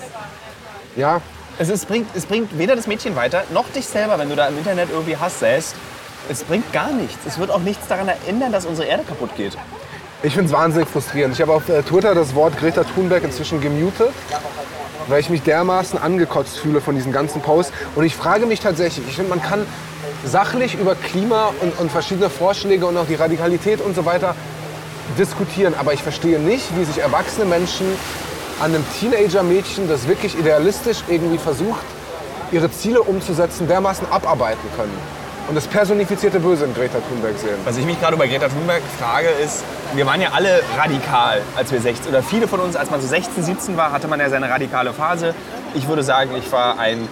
[0.96, 1.20] Ja,
[1.58, 4.48] es, ist, bringt, es bringt weder das Mädchen weiter, noch dich selber, wenn du da
[4.48, 5.74] im Internet irgendwie Hass säst.
[6.28, 7.18] Es bringt gar nichts.
[7.26, 9.56] Es wird auch nichts daran erinnern, dass unsere Erde kaputt geht.
[10.22, 11.34] Ich finde es wahnsinnig frustrierend.
[11.34, 14.10] Ich habe auf äh, Twitter das Wort Greta Thunberg inzwischen gemutet,
[15.08, 17.72] weil ich mich dermaßen angekotzt fühle von diesen ganzen Posts.
[17.96, 19.66] Und ich frage mich tatsächlich, ich finde, man kann
[20.24, 24.36] sachlich über Klima und, und verschiedene Vorschläge und auch die Radikalität und so weiter
[25.18, 25.74] diskutieren.
[25.76, 27.86] Aber ich verstehe nicht, wie sich erwachsene Menschen
[28.60, 31.84] an einem Teenager-Mädchen, das wirklich idealistisch irgendwie versucht,
[32.52, 34.92] ihre Ziele umzusetzen, dermaßen abarbeiten können.
[35.48, 37.56] Und das personifizierte Böse in Greta Thunberg sehen.
[37.64, 41.72] Was ich mich gerade bei Greta Thunberg frage, ist, wir waren ja alle radikal, als
[41.72, 44.30] wir 16, oder viele von uns, als man so 16, 17 war, hatte man ja
[44.30, 45.34] seine radikale Phase.
[45.74, 47.08] Ich würde sagen, ich war ein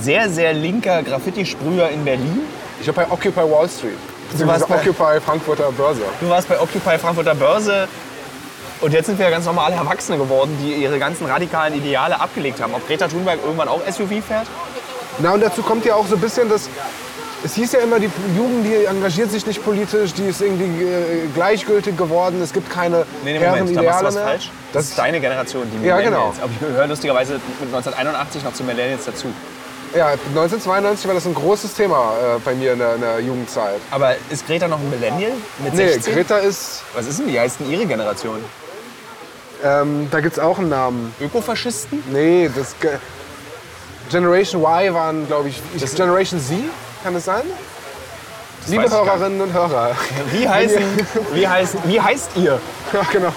[0.00, 2.40] sehr, sehr linker Graffiti-Sprüher in Berlin.
[2.80, 3.92] Ich war bei Occupy Wall Street.
[4.30, 6.02] Beziehungsweise warst bei- Occupy Frankfurter Börse.
[6.20, 7.86] Du warst bei Occupy Frankfurter Börse.
[8.80, 12.60] Und jetzt sind wir ja ganz normale Erwachsene geworden, die ihre ganzen radikalen Ideale abgelegt
[12.62, 12.74] haben.
[12.74, 14.46] Ob Greta Thunberg irgendwann auch SUV fährt?
[15.18, 16.68] Na und dazu kommt ja auch so ein bisschen das.
[17.44, 21.26] Es hieß ja immer, die Jugend, die engagiert sich nicht politisch, die ist irgendwie äh,
[21.34, 24.24] gleichgültig geworden, es gibt keine Nee, nee, Moment, da machst du Ideale was mehr.
[24.24, 24.50] falsch.
[24.72, 26.34] Das ist deine Generation, die Ja, Millennials.
[26.36, 26.44] genau.
[26.44, 27.42] Aber ich gehöre lustigerweise mit
[27.74, 29.28] 1981 noch zu Millennials dazu.
[29.96, 33.80] Ja, 1992 war das ein großes Thema äh, bei mir in der, in der Jugendzeit.
[33.92, 36.14] Aber ist Greta noch ein Millennial mit Nee, 16?
[36.14, 37.38] Greta ist, Was ist denn die?
[37.38, 38.44] Heißt denn ihre Generation?
[39.64, 41.14] Ähm, da gibt es auch einen Namen.
[41.20, 42.02] Ökofaschisten?
[42.12, 42.98] Nee, das Ge
[44.10, 46.56] Generation Y waren, glaube ich, ich Generation Z,
[47.04, 47.42] kann es sein?
[48.66, 49.12] Liebe gar nicht.
[49.12, 49.96] Hörerinnen und Hörer.
[50.32, 50.82] Wie, heißen,
[51.32, 52.60] wie, heißt, wie heißt ihr?
[52.92, 53.32] Ja, genau.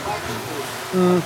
[0.93, 1.21] Hm.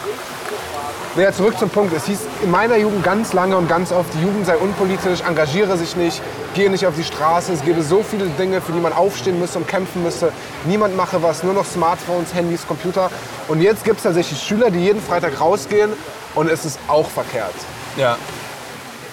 [1.16, 1.95] Naja, zurück zum Punkt.
[1.95, 5.78] Es hieß in meiner Jugend ganz lange und ganz oft, die Jugend sei unpolitisch, engagiere
[5.78, 6.22] sich nicht,
[6.55, 7.53] gehe nicht auf die Straße.
[7.53, 10.34] Es gäbe so viele Dinge, für die man aufstehen müsste und kämpfen müsste.
[10.66, 13.09] Niemand mache was, nur noch Smartphones, Handys, Computer.
[13.47, 15.93] Und jetzt gibt es tatsächlich Schüler, die jeden Freitag rausgehen
[16.36, 17.55] und es ist auch verkehrt.
[17.95, 18.18] Ja.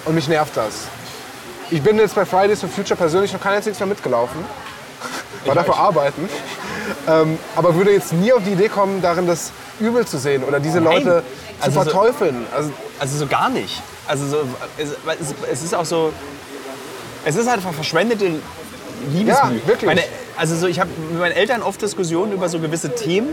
[0.05, 0.89] Und mich nervt das.
[1.71, 4.45] Ich bin jetzt bei Fridays for Future persönlich noch kein einziges Mal mitgelaufen.
[5.45, 6.29] War dafür arbeiten.
[7.09, 10.61] Ähm, aber würde jetzt nie auf die Idee kommen, darin das übel zu sehen oder
[10.61, 11.23] diese Nein.
[11.63, 12.47] Leute zu Also so- verteufeln.
[12.55, 13.83] Also, Also so gar nicht.
[14.07, 14.37] Also so,
[14.79, 14.89] es,
[15.51, 16.13] es, ist auch so,
[17.25, 18.27] es ist halt einfach verschwendete
[19.13, 19.59] Liebesmühe.
[19.61, 19.87] Ja, wirklich.
[19.87, 20.03] Meine,
[20.37, 23.29] also so, ich habe mit meinen Eltern oft Diskussionen über so gewisse Themen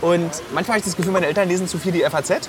[0.00, 2.48] und manchmal habe ich das Gefühl, meine Eltern lesen zu viel die FAZ.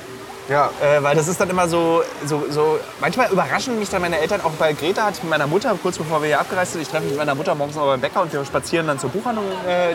[0.49, 4.19] ja, Äh, weil das ist dann immer so, so, so, manchmal überraschen mich dann meine
[4.19, 6.81] Eltern, auch bei Greta hatte ich mit meiner Mutter, kurz bevor wir hier abgereist sind,
[6.81, 9.09] ich treffe mich mit meiner Mutter morgens noch beim Bäcker und wir spazieren dann zur
[9.11, 9.91] Buchhandlung, äh,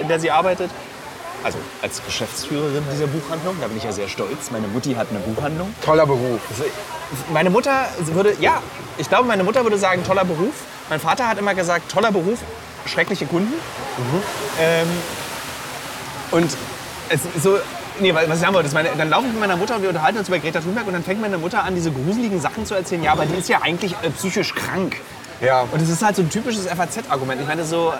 [0.00, 0.70] in der sie arbeitet.
[1.44, 4.50] Also als Geschäftsführerin dieser Buchhandlung, da bin ich ja sehr stolz.
[4.50, 5.72] Meine Mutti hat eine Buchhandlung.
[5.84, 6.40] toller Beruf.
[6.50, 6.64] Also,
[7.32, 8.62] Meine Mutter würde, ja,
[8.96, 10.54] ich glaube, meine Mutter würde sagen, toller Beruf.
[10.88, 12.38] Mein Vater hat immer gesagt, toller Beruf,
[12.86, 13.52] schreckliche Kunden.
[14.58, 14.88] Ähm,
[16.30, 16.50] und
[17.10, 17.58] es so,
[18.00, 19.90] nee, was ich sagen wollte, ist meine, dann laufe ich mit meiner Mutter und wir
[19.90, 22.74] unterhalten uns über Greta Thunberg und dann fängt meine Mutter an, diese gruseligen Sachen zu
[22.74, 23.02] erzählen.
[23.02, 24.96] Ja, aber die ist ja eigentlich äh, psychisch krank.
[25.40, 25.62] Ja.
[25.70, 27.40] Und das ist halt so ein typisches FAZ-Argument.
[27.42, 27.92] Ich meine, so,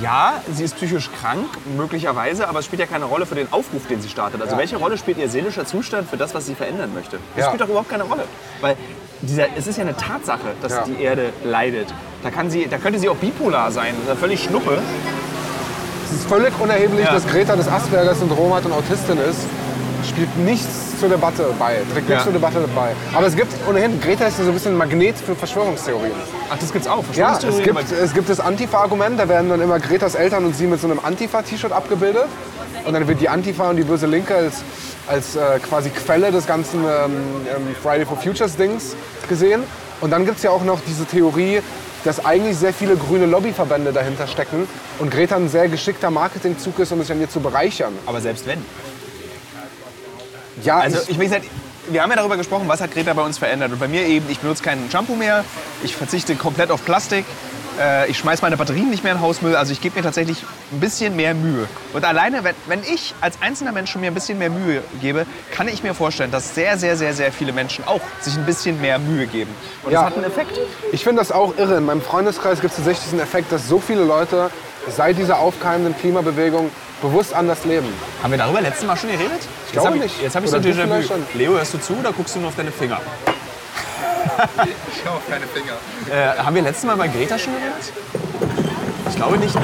[0.00, 3.86] Ja, sie ist psychisch krank, möglicherweise, aber es spielt ja keine Rolle für den Aufruf,
[3.88, 4.40] den sie startet.
[4.40, 4.58] Also Ja.
[4.58, 7.18] welche Rolle spielt ihr seelischer Zustand für das, was sie verändern möchte?
[7.34, 7.46] Das Ja.
[7.48, 8.22] spielt doch überhaupt keine Rolle.
[8.60, 8.76] Weil
[9.22, 10.84] dieser, es ist ja eine Tatsache, dass Ja.
[10.84, 11.88] die Erde leidet.
[12.22, 14.78] Da, kann sie, da könnte sie auch bipolar sein, das ist ja völlig Schnuppe.
[16.04, 19.40] Es ist völlig unerheblich, dass Greta das Asperger-Syndrom hat und Autistin ist.
[20.08, 22.92] Spielt nichts zur Debatte bei, trägt nichts zur Debatte bei.
[23.12, 26.12] Aber es gibt ohnehin, Greta ist so ein bisschen ein Magnet für Verschwörungstheorien.
[26.50, 27.04] Ach, das gibt's auch.
[27.14, 30.66] Ja, es gibt, es gibt das Antifa-Argument, da werden dann immer Gretas Eltern und sie
[30.66, 32.26] mit so einem Antifa-T-Shirt abgebildet.
[32.84, 34.62] Und dann wird die Antifa und die böse Linke als,
[35.06, 37.12] als äh, quasi Quelle des ganzen ähm,
[37.46, 38.96] ähm, Friday for Futures-Dings
[39.28, 39.62] gesehen.
[40.00, 41.60] Und dann gibt es ja auch noch diese Theorie,
[42.04, 44.66] dass eigentlich sehr viele grüne Lobbyverbände dahinter stecken
[44.98, 47.92] und Greta ein sehr geschickter Marketingzug ist, um sich an ihr zu bereichern.
[48.06, 48.64] aber selbst wenn.
[50.62, 51.44] Ja, Also ich, ich, gesagt,
[51.90, 53.72] wir haben ja darüber gesprochen, was hat Greta bei uns verändert.
[53.72, 55.44] Und bei mir eben, ich benutze kein Shampoo mehr,
[55.82, 57.24] ich verzichte komplett auf Plastik,
[57.80, 59.56] äh, ich schmeiße meine Batterien nicht mehr in den Hausmüll.
[59.56, 60.38] Also ich gebe mir tatsächlich
[60.72, 61.66] ein bisschen mehr Mühe.
[61.92, 65.26] Und alleine, wenn, wenn ich als einzelner Mensch schon mir ein bisschen mehr Mühe gebe,
[65.52, 68.80] kann ich mir vorstellen, dass sehr, sehr, sehr, sehr viele Menschen auch sich ein bisschen
[68.80, 69.50] mehr Mühe geben.
[69.82, 70.00] Und Ja.
[70.02, 70.58] das hat einen Effekt.
[70.92, 71.76] ich finde das auch irre.
[71.78, 74.50] In meinem Freundeskreis gibt es tatsächlich diesen Effekt, dass so viele Leute
[74.88, 76.70] seit dieser aufkeimenden Klimabewegung
[77.00, 77.88] bewusst anders leben.
[78.22, 79.40] Haben wir darüber letztes Mal schon geredet?
[79.66, 80.22] Ich glaube hab ich, nicht.
[80.22, 81.38] Jetzt habe ich so Oder vielleicht Déjà-vu.
[81.38, 83.00] Leo, hörst du zu oder guckst du nur auf deine Finger?
[84.94, 85.72] Ich habe keine Finger.
[86.10, 87.92] Äh, haben wir letztes Mal bei Greta schon geredet?
[89.08, 89.54] Ich glaube nicht.
[89.54, 89.62] Ne?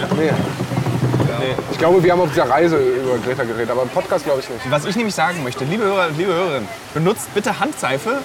[1.38, 1.54] Nee.
[1.70, 4.48] Ich glaube, wir haben auf dieser Reise über Greta geredet, aber im Podcast glaube ich
[4.48, 4.70] nicht.
[4.70, 8.18] Was ich nämlich sagen möchte, liebe Hörer, liebe Hörerinnen, benutzt bitte Handseife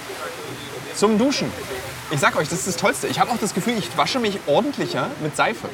[0.96, 1.52] zum Duschen.
[2.12, 3.08] Ich sag euch, das ist das Tollste.
[3.08, 5.70] Ich habe auch das Gefühl, ich wasche mich ordentlicher mit Seife.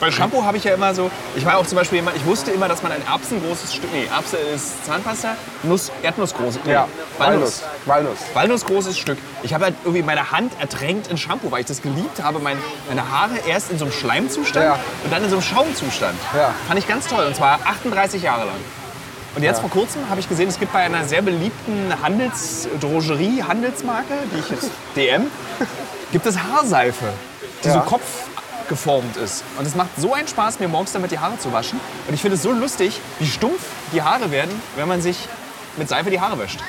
[0.00, 2.52] Bei Shampoo habe ich ja immer so, ich war auch zum Beispiel jemand, ich wusste
[2.52, 5.34] immer, dass man ein erbsengroßes Stück, nee, Erbse ist Zahnpasta,
[5.64, 6.86] Nuss, Erdnussgroßes, nee, Ja,
[7.18, 7.62] Walnuss.
[7.84, 8.18] Walnuss.
[8.32, 9.18] Walnussgroßes Stück.
[9.42, 12.56] Ich habe halt irgendwie meine Hand ertränkt in Shampoo, weil ich das geliebt habe, mein,
[12.88, 14.78] meine Haare erst in so einem Schleimzustand Ja.
[15.02, 16.16] und dann in so einem Schaumzustand.
[16.36, 16.54] Ja.
[16.68, 18.56] Fand ich ganz toll und zwar 38 Jahre lang.
[19.34, 23.42] Und jetzt vor kurzem habe ich gesehen, es gibt bei einer sehr beliebten Handels Drogerie,
[23.42, 25.26] Handelsmarke, die ich jetzt DM,
[26.12, 27.06] gibt es Haarseife,
[27.64, 27.74] die Ja.
[27.74, 27.80] so
[28.68, 29.42] kopfgeformt ist.
[29.58, 31.80] Und es macht so einen Spaß, mir morgens damit die Haare zu waschen.
[32.06, 33.60] Und ich finde es so lustig, wie stumpf
[33.92, 35.16] die Haare werden, wenn man sich
[35.76, 36.60] mit Seife die Haare wäscht.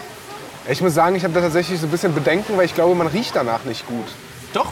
[0.68, 3.08] Ich muss sagen, ich habe da tatsächlich so ein bisschen Bedenken, weil ich glaube, man
[3.08, 4.06] riecht danach nicht gut.
[4.54, 4.72] Doch,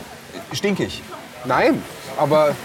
[0.54, 1.02] stinkig.
[1.46, 1.82] Nein,
[2.18, 2.56] aber,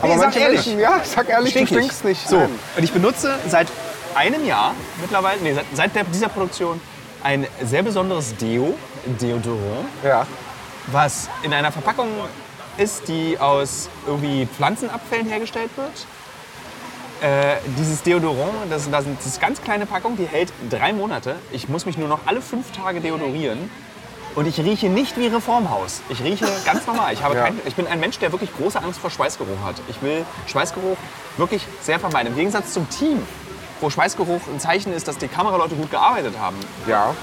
[0.00, 0.66] aber Nee, sag ehrlich.
[0.66, 2.28] Menschen, ja, sag ehrlich, du stinkst nicht.
[2.28, 2.50] So, Nein.
[2.76, 3.68] und ich benutze seit
[4.14, 6.80] einem Jahr mittlerweile, nee, seit, seit dieser Produktion
[7.22, 8.74] ein sehr besonderes Deo,
[9.20, 10.26] Deodorant, Ja.
[10.88, 12.08] was in einer Verpackung
[12.78, 16.06] ist, die aus irgendwie Pflanzenabfällen hergestellt wird.
[17.22, 21.36] Äh, dieses Deodorant, das, das, ist ganz kleine Packung, die hält drei Monate.
[21.52, 23.70] Ich muss mich nur noch alle fünf Tage deodorieren.
[24.34, 26.00] Und ich rieche nicht wie Reformhaus.
[26.08, 27.12] Ich rieche ganz normal.
[27.12, 27.44] Ich, habe Ja.
[27.44, 29.76] kein, ich bin ein Mensch, der wirklich große Angst vor Schweißgeruch hat.
[29.88, 30.96] Ich will Schweißgeruch
[31.36, 32.28] wirklich sehr vermeiden.
[32.32, 33.22] Im Gegensatz zum Team,
[33.80, 36.56] wo Schweißgeruch ein Zeichen ist, dass die Kameraleute gut gearbeitet haben.
[36.86, 37.14] Ja.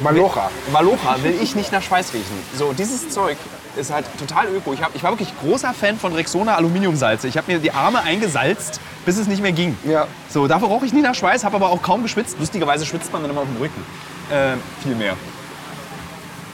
[0.00, 0.50] Malocha.
[0.72, 2.38] Malocha will ich nicht nach Schweiß riechen.
[2.56, 3.36] So, dieses Zeug
[3.76, 4.72] ist halt total öko.
[4.72, 7.28] Ich, hab, ich war wirklich großer Fan von Rexona Aluminiumsalze.
[7.28, 9.76] Ich habe mir die Arme eingesalzt, bis es nicht mehr ging.
[9.84, 10.06] Ja.
[10.28, 12.36] So, dafür roch ich nie nach Schweiß, habe aber auch kaum geschwitzt.
[12.38, 13.84] Lustigerweise schwitzt man dann immer auf dem Rücken.
[14.30, 15.14] Äh, viel mehr.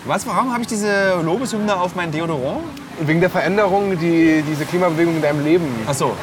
[0.04, 2.64] Was, warum habe ich diese Lobeshymne auf mein Deodorant?
[3.00, 6.16] Wegen der Veränderung, die diese Klimabewegung in deinem Leben Ach so.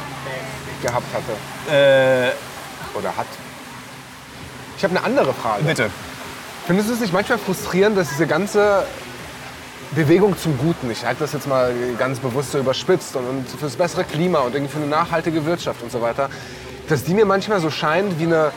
[0.82, 1.72] gehabt hatte.
[1.72, 3.28] Äh, Oder hat.
[4.78, 5.64] Ich habe eine andere Frage.
[5.64, 5.90] bitte.
[6.68, 8.86] Findest du es nicht manchmal frustrierend, dass diese ganze
[9.92, 13.76] Bewegung zum Guten, ich halte das jetzt mal ganz bewusst so überspitzt und, und fürs
[13.76, 16.30] bessere Klima und irgendwie für eine nachhaltige Wirtschaft und so weiter,
[16.90, 18.52] dass die mir manchmal so scheint wie eine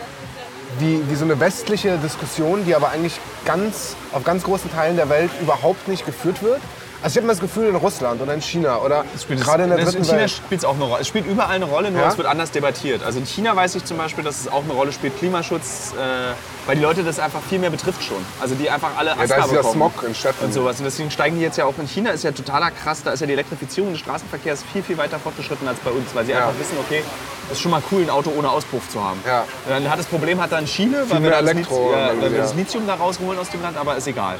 [0.78, 5.08] wie, wie so eine westliche Diskussion, die aber eigentlich ganz, auf ganz großen Teilen der
[5.08, 6.60] Welt überhaupt nicht geführt wird.
[7.00, 9.78] Also ich habe immer das Gefühl in Russland oder in China oder gerade in der
[9.78, 11.00] dritten in China spielt es auch eine Rolle.
[11.02, 12.08] Es spielt überall eine Rolle, nur Ja?
[12.08, 13.04] es wird anders debattiert.
[13.04, 16.34] Also in China weiß ich zum Beispiel, dass es auch eine Rolle spielt, Klimaschutz, äh,
[16.66, 18.16] weil die Leute das einfach viel mehr betrifft schon.
[18.40, 19.72] Also die einfach alle da Asthma ist ja bekommen.
[19.74, 20.44] Smog in Städten.
[20.44, 20.78] Und sowas.
[20.80, 23.20] Und deswegen steigen die jetzt ja auch in China, ist ja totaler krass, da ist
[23.20, 26.48] ja die Elektrifizierung des Straßenverkehrs viel, viel weiter fortgeschritten als bei uns, weil sie Ja.
[26.48, 27.04] einfach wissen, okay,
[27.52, 29.20] ist schon mal cool, ein Auto ohne Auspuff zu haben.
[29.24, 29.44] Ja.
[29.68, 32.38] Dann hat das Problem hat dann Chile, weil wir, da Elektro- Lithium, ja, weil wir
[32.38, 32.42] ja.
[32.42, 34.36] das Lithium da rausholen aus dem Land, aber ist egal.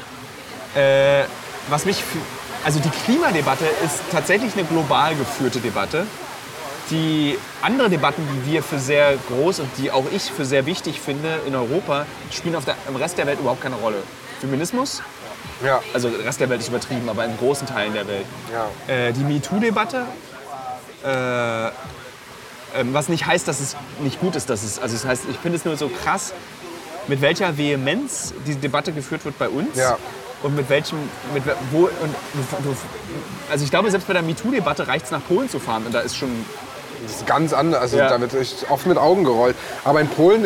[0.75, 1.23] Äh,
[1.69, 2.03] was mich,
[2.63, 6.05] also die Klimadebatte ist tatsächlich eine global geführte Debatte.
[6.89, 10.99] Die andere Debatten, die wir für sehr groß und die auch ich für sehr wichtig
[10.99, 13.97] finde in Europa, spielen auf der, im Rest der Welt überhaupt keine Rolle.
[14.41, 15.01] Feminismus,
[15.63, 18.25] Ja, also der Rest der Welt ist übertrieben, aber in großen Teilen der Welt.
[18.51, 18.93] ja.
[18.93, 20.05] Äh, die MeToo-Debatte,
[21.05, 21.67] äh,
[22.79, 25.37] ähm, was nicht heißt, dass es nicht gut ist, dass es, also das heißt, ich
[25.37, 26.33] finde es nur so krass,
[27.07, 29.97] mit welcher Vehemenz diese Debatte geführt wird bei uns Ja.
[30.43, 30.97] Und mit welchem,
[31.33, 32.15] mit wo und
[33.51, 35.99] also ich glaube, selbst bei der MeToo-Debatte reicht es nach Polen zu fahren und da
[35.99, 36.29] ist schon
[37.03, 37.81] Das ist ganz anders.
[37.81, 38.09] Also Ja.
[38.09, 39.55] da wird echt oft mit Augen gerollt.
[39.85, 40.43] Aber in Polen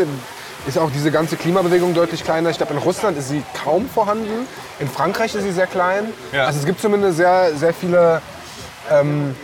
[0.68, 2.50] ist auch diese ganze Klimabewegung deutlich kleiner.
[2.52, 4.48] Ich glaube, in Russland ist sie kaum vorhanden.
[4.80, 6.14] In Frankreich ist sie sehr klein.
[6.32, 6.46] Ja.
[6.46, 8.22] Also es gibt zumindest sehr, sehr viele
[8.92, 9.36] ähm,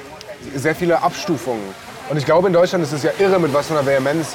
[0.55, 1.63] sehr viele Abstufungen.
[2.09, 4.29] Und ich glaube, in Deutschland ist es ja irre, mit was für einer Vehemenz.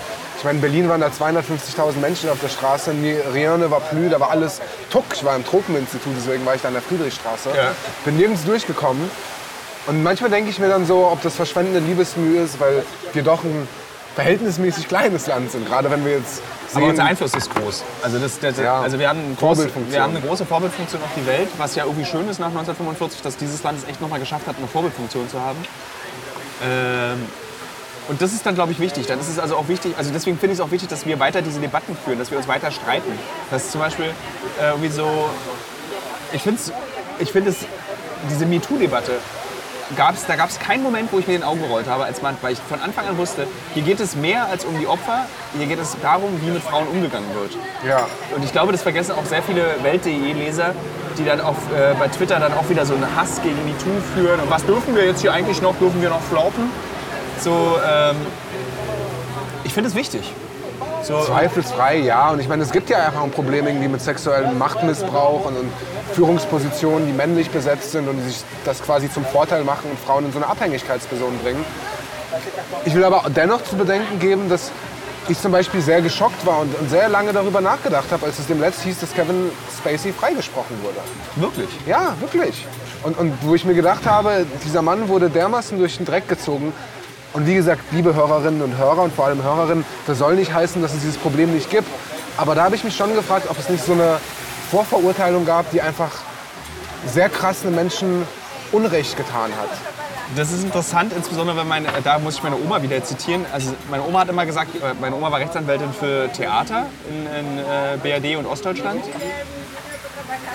[0.45, 2.93] Ich meine, in Berlin waren da 250.000 Menschen auf der Straße.
[3.33, 5.07] Rien ne war plus, da war alles tuck.
[5.15, 7.49] Ich war im Tropeninstitut, deswegen war ich da an der Friedrichstraße.
[7.57, 7.71] Ja.
[8.05, 9.11] Bin nirgends durchgekommen.
[9.87, 12.85] Und manchmal denke ich mir dann so, ob das verschwendende Liebesmühe ist, weil
[13.15, 13.67] wir doch ein
[14.17, 15.67] verhältnismäßig kleines Land sind.
[15.67, 16.43] Gerade wenn wir jetzt
[16.73, 17.83] Aber sehen, unser Einfluss ist groß.
[18.03, 18.83] Also, das, das, Ja.
[18.83, 19.95] also wir, haben eine große, Vorbildfunktion.
[19.95, 23.23] wir haben eine große Vorbildfunktion auf die Welt, was ja irgendwie schön ist nach 1945,
[23.23, 25.65] dass dieses Land es echt nochmal geschafft hat, eine Vorbildfunktion zu haben.
[26.63, 27.29] Ähm,
[28.09, 29.07] und das ist dann, glaube ich, wichtig.
[29.07, 31.19] Dann ist es also auch wichtig, also deswegen finde ich es auch wichtig, dass wir
[31.21, 33.11] weiter diese Debatten führen, dass wir uns weiter streiten.
[33.51, 34.07] Dass zum Beispiel
[34.61, 35.29] äh, irgendwie so,
[36.33, 36.73] ich finde es,
[37.19, 37.59] ich finde es,
[38.31, 39.13] diese MeToo-Debatte,
[39.97, 42.37] gab's, da gab es keinen Moment, wo ich mir den Augen gerollt habe als Mann,
[42.43, 45.27] weil ich von Anfang an wusste, hier geht es mehr als um die Opfer,
[45.57, 47.53] hier geht es darum, wie mit Frauen umgegangen wird.
[47.87, 50.75] ja, Und ich glaube, das vergessen auch sehr viele Welt.de-Leser,
[51.19, 54.41] die dann auf, äh, bei Twitter dann auch wieder so einen Hass gegen MeToo führen.
[54.41, 55.77] Und was dürfen wir jetzt hier eigentlich noch?
[55.77, 56.71] Dürfen wir noch flaupen?
[57.41, 58.17] So, ähm,
[59.65, 60.33] ich finde es wichtig.
[61.03, 62.31] So, Zweifelsfrei, ja.
[62.31, 65.71] Und ich meine, es gibt ja einfach ein Problem irgendwie mit sexuellem Machtmissbrauch und, und
[66.13, 70.25] Führungspositionen, die männlich besetzt sind und die sich das quasi zum Vorteil machen und Frauen
[70.25, 71.65] in so eine Abhängigkeitsperson bringen.
[72.85, 74.71] Ich will aber dennoch zu bedenken geben, dass
[75.29, 78.47] ich zum Beispiel sehr geschockt war und, und sehr lange darüber nachgedacht habe, als es
[78.47, 80.99] dem letzt hieß, dass Kevin Spacey freigesprochen wurde.
[81.37, 81.69] wirklich.
[81.87, 82.67] Ja, wirklich.
[83.03, 86.73] Und, und wo ich mir gedacht habe, dieser Mann wurde dermaßen durch den Dreck gezogen.
[87.35, 90.81] Und wie gesagt, liebe Hörerinnen und Hörer und vor allem Hörerinnen, das soll nicht heißen,
[90.81, 91.89] dass es dieses Problem nicht gibt.
[92.37, 94.21] Aber da habe ich mich schon gefragt, ob es nicht so eine
[94.71, 96.13] Vorverurteilung gab, die einfach
[97.07, 98.25] sehr krass den Menschen
[98.71, 99.69] Unrecht getan hat.
[100.37, 103.45] Das ist interessant, insbesondere wenn meine, da muss ich meine Oma wieder zitieren.
[103.53, 107.59] Also meine Oma hat immer gesagt, äh, meine Oma war Rechtsanwältin für Theater in, in
[107.59, 109.05] äh, BRD und Ostdeutschland.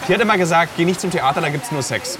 [0.07, 2.17] Die hat immer gesagt, geh nicht zum Theater, da gibt es nur Sex.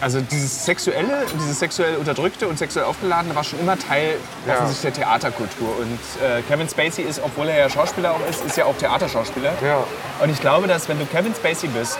[0.00, 4.16] Also dieses sexuelle, dieses sexuell unterdrückte und sexuell aufgeladene war schon immer Teil
[4.46, 4.54] Ja.
[4.56, 5.68] offensichtlich der Theaterkultur.
[5.78, 9.52] Und äh, Kevin Spacey ist, obwohl er ja Schauspieler auch ist, ist ja auch Theaterschauspieler.
[9.64, 9.84] Ja.
[10.22, 11.98] Und ich glaube, dass wenn du Kevin Spacey bist,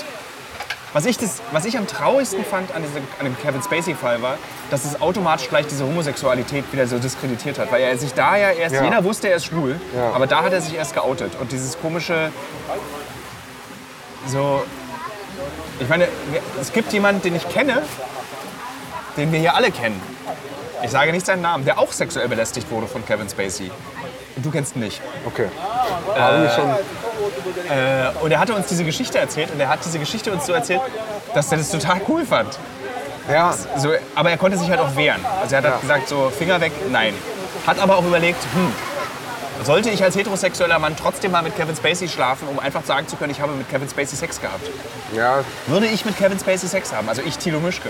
[0.93, 4.39] was ich, das, was ich am traurigsten fand an, diesem, an dem Kevin Spacey-Fall war,
[4.71, 7.71] dass es automatisch gleich diese Homosexualität wieder so diskreditiert hat.
[7.73, 8.85] Weil er sich da ja erst, Ja.
[8.85, 10.13] jeder wusste, er ist schwul, Ja.
[10.13, 11.33] aber da hat er sich erst geoutet.
[11.41, 12.31] Und dieses komische,
[14.27, 14.65] so,
[15.81, 16.09] ich meine,
[16.61, 17.83] es gibt jemanden, den ich kenne,
[19.17, 20.01] den wir hier alle kennen.
[20.83, 23.71] Ich sage nicht seinen Namen, der auch sexuell belästigt wurde von Kevin Spacey.
[24.37, 25.01] Und du kennst ihn nicht.
[25.25, 25.49] Okay.
[26.15, 26.71] Wir schon.
[27.71, 30.53] Äh, und er hatte uns diese Geschichte erzählt und er hat diese Geschichte uns so
[30.53, 30.83] erzählt,
[31.35, 32.59] dass er das total cool fand.
[33.31, 35.25] Ja, So, aber er konnte sich halt auch wehren.
[35.43, 37.15] Also er hat halt gesagt, so Finger weg, nein.
[37.67, 38.73] Hat aber auch überlegt, hm,
[39.65, 43.17] sollte ich als heterosexueller Mann trotzdem mal mit Kevin Spacey schlafen, um einfach sagen zu
[43.17, 44.69] können, ich habe mit Kevin Spacey Sex gehabt?
[45.15, 47.09] ja, Würde ich mit Kevin Spacey Sex haben?
[47.09, 47.89] Also ich, Thilo Mischke.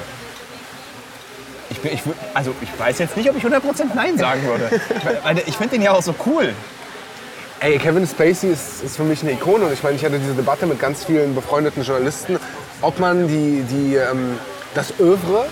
[1.71, 2.01] Ich, bin, ich,
[2.35, 3.61] also ich weiß jetzt nicht, ob ich 100%
[3.95, 4.81] Nein sagen würde.
[5.47, 6.55] Ich finde den ja auch so cool.
[7.61, 9.65] Ey, Kevin Spacey ist, ist für mich eine Ikone.
[9.65, 12.39] Und ich meine, ich hatte diese Debatte mit ganz vielen befreundeten Journalisten,
[12.83, 14.39] ob man die, die, ähm,
[14.77, 15.47] das Övre,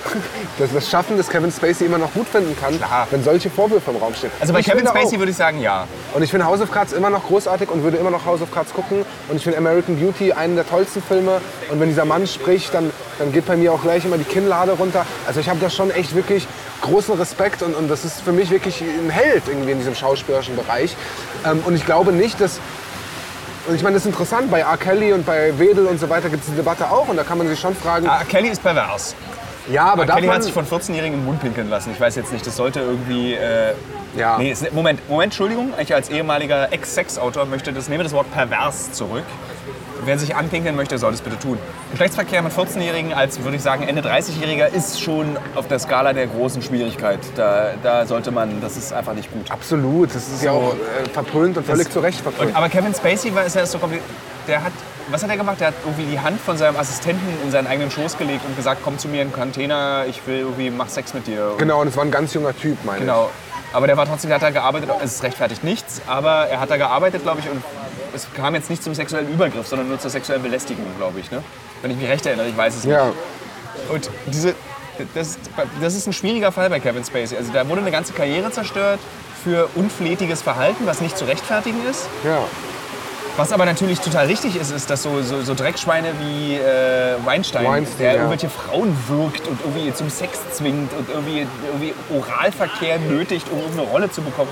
[0.58, 3.08] das, das Schaffen des Kevin Spacey immer noch gut finden kann, Klar.
[3.10, 4.30] wenn solche Vorwürfe im Raum stehen.
[4.38, 5.18] Also bei Ich Kevin Spacey auch.
[5.18, 5.88] würde ich sagen, ja.
[6.12, 8.52] Und ich finde House of Cards immer noch großartig und würde immer noch House of
[8.52, 9.04] Cards gucken.
[9.28, 11.40] Und ich finde American Beauty einen der tollsten Filme.
[11.70, 14.72] Und wenn dieser Mann spricht, dann, dann geht bei mir auch gleich immer die Kinnlade
[14.72, 15.06] runter.
[15.26, 16.46] Also ich habe da schon echt wirklich
[16.82, 20.54] großen Respekt und, und das ist für mich wirklich ein Held irgendwie in diesem schauspielerischen
[20.54, 20.96] Bereich.
[21.46, 22.60] Ähm, und ich glaube nicht, dass
[23.66, 24.76] und ich meine, das ist interessant, bei R.
[24.76, 27.38] Kelly und bei Wedel und so weiter gibt es die Debatte auch und da kann
[27.38, 29.14] man sich schon fragen, Ah, Kelly ist pervers.
[29.70, 31.90] ja, aber darf Kelly hat sich von 14-Jährigen im Mund pinkeln lassen.
[31.92, 33.34] Ich weiß jetzt nicht, das sollte irgendwie.
[33.34, 33.72] Äh,
[34.16, 34.38] Ja.
[34.38, 35.72] Nee, Moment, Moment, Entschuldigung.
[35.78, 39.24] Ich als ehemaliger Ex-Sex-Autor möchte das, nehme das Wort pervers zurück.
[40.06, 41.58] Wer sich anpinkeln möchte, soll das bitte tun.
[41.90, 46.26] Geschlechtsverkehr mit 14-Jährigen als, würde ich sagen, Ende 30-Jähriger ist schon auf der Skala der
[46.26, 47.20] großen Schwierigkeit.
[47.36, 49.50] Da, da sollte man, das ist einfach nicht gut.
[49.50, 52.50] absolut, das ist ja auch äh, verpönt und völlig zu Recht verpönt.
[52.50, 53.78] Und, aber Kevin Spacey war, ist ja so.
[54.46, 54.72] Der hat,
[55.10, 55.60] was hat er gemacht?
[55.60, 58.82] Der hat irgendwie die Hand von seinem Assistenten in seinen eigenen Schoß gelegt und gesagt,
[58.84, 61.52] komm zu mir in den Container, ich will irgendwie, mach Sex mit dir.
[61.52, 63.30] Und Genau, und es war ein ganz junger Typ, meine Genau.
[63.72, 66.76] Aber der war trotzdem, der hat da gearbeitet, es rechtfertigt nichts, aber er hat da
[66.76, 67.60] gearbeitet, glaube ich, und
[68.14, 71.30] es kam jetzt nicht zum sexuellen Übergriff, sondern nur zur sexuellen Belästigung, glaube ich.
[71.30, 71.42] Ne?
[71.82, 72.84] Wenn ich mich recht erinnere, ich weiß es.
[72.84, 73.16] Ja, nicht.
[73.90, 74.54] Und diese,
[75.14, 75.38] das,
[75.80, 77.36] das ist ein schwieriger Fall bei Kevin Spacey.
[77.36, 79.00] Also da wurde eine ganze Karriere zerstört
[79.42, 82.06] für unflätiges Verhalten, was nicht zu rechtfertigen ist.
[82.24, 82.38] ja.
[83.36, 87.64] Was aber natürlich total richtig ist, ist, dass so, so, so Dreckschweine wie äh, Weinstein,
[87.64, 88.14] Weinstein, der ja.
[88.18, 93.88] irgendwelche Frauen wirkt und irgendwie zum Sex zwingt und irgendwie, irgendwie Oralverkehr nötigt, um irgendeine
[93.88, 94.50] Rolle zu bekommen.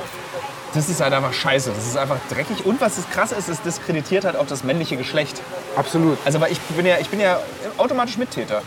[0.75, 1.70] Das ist halt einfach scheiße.
[1.75, 2.64] Das ist einfach dreckig.
[2.64, 5.41] Und was das krasse ist, es diskreditiert halt auch das männliche Geschlecht.
[5.77, 6.18] Absolut.
[6.25, 7.39] Also weil ich bin ja, ich bin ja
[7.77, 8.62] automatisch Mittäter.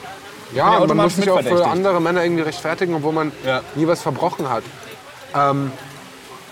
[0.53, 3.61] Ja, ja und man muss sich auch für andere Männer irgendwie rechtfertigen, obwohl man Ja.
[3.73, 4.63] nie was verbrochen hat.
[5.33, 5.71] Ähm,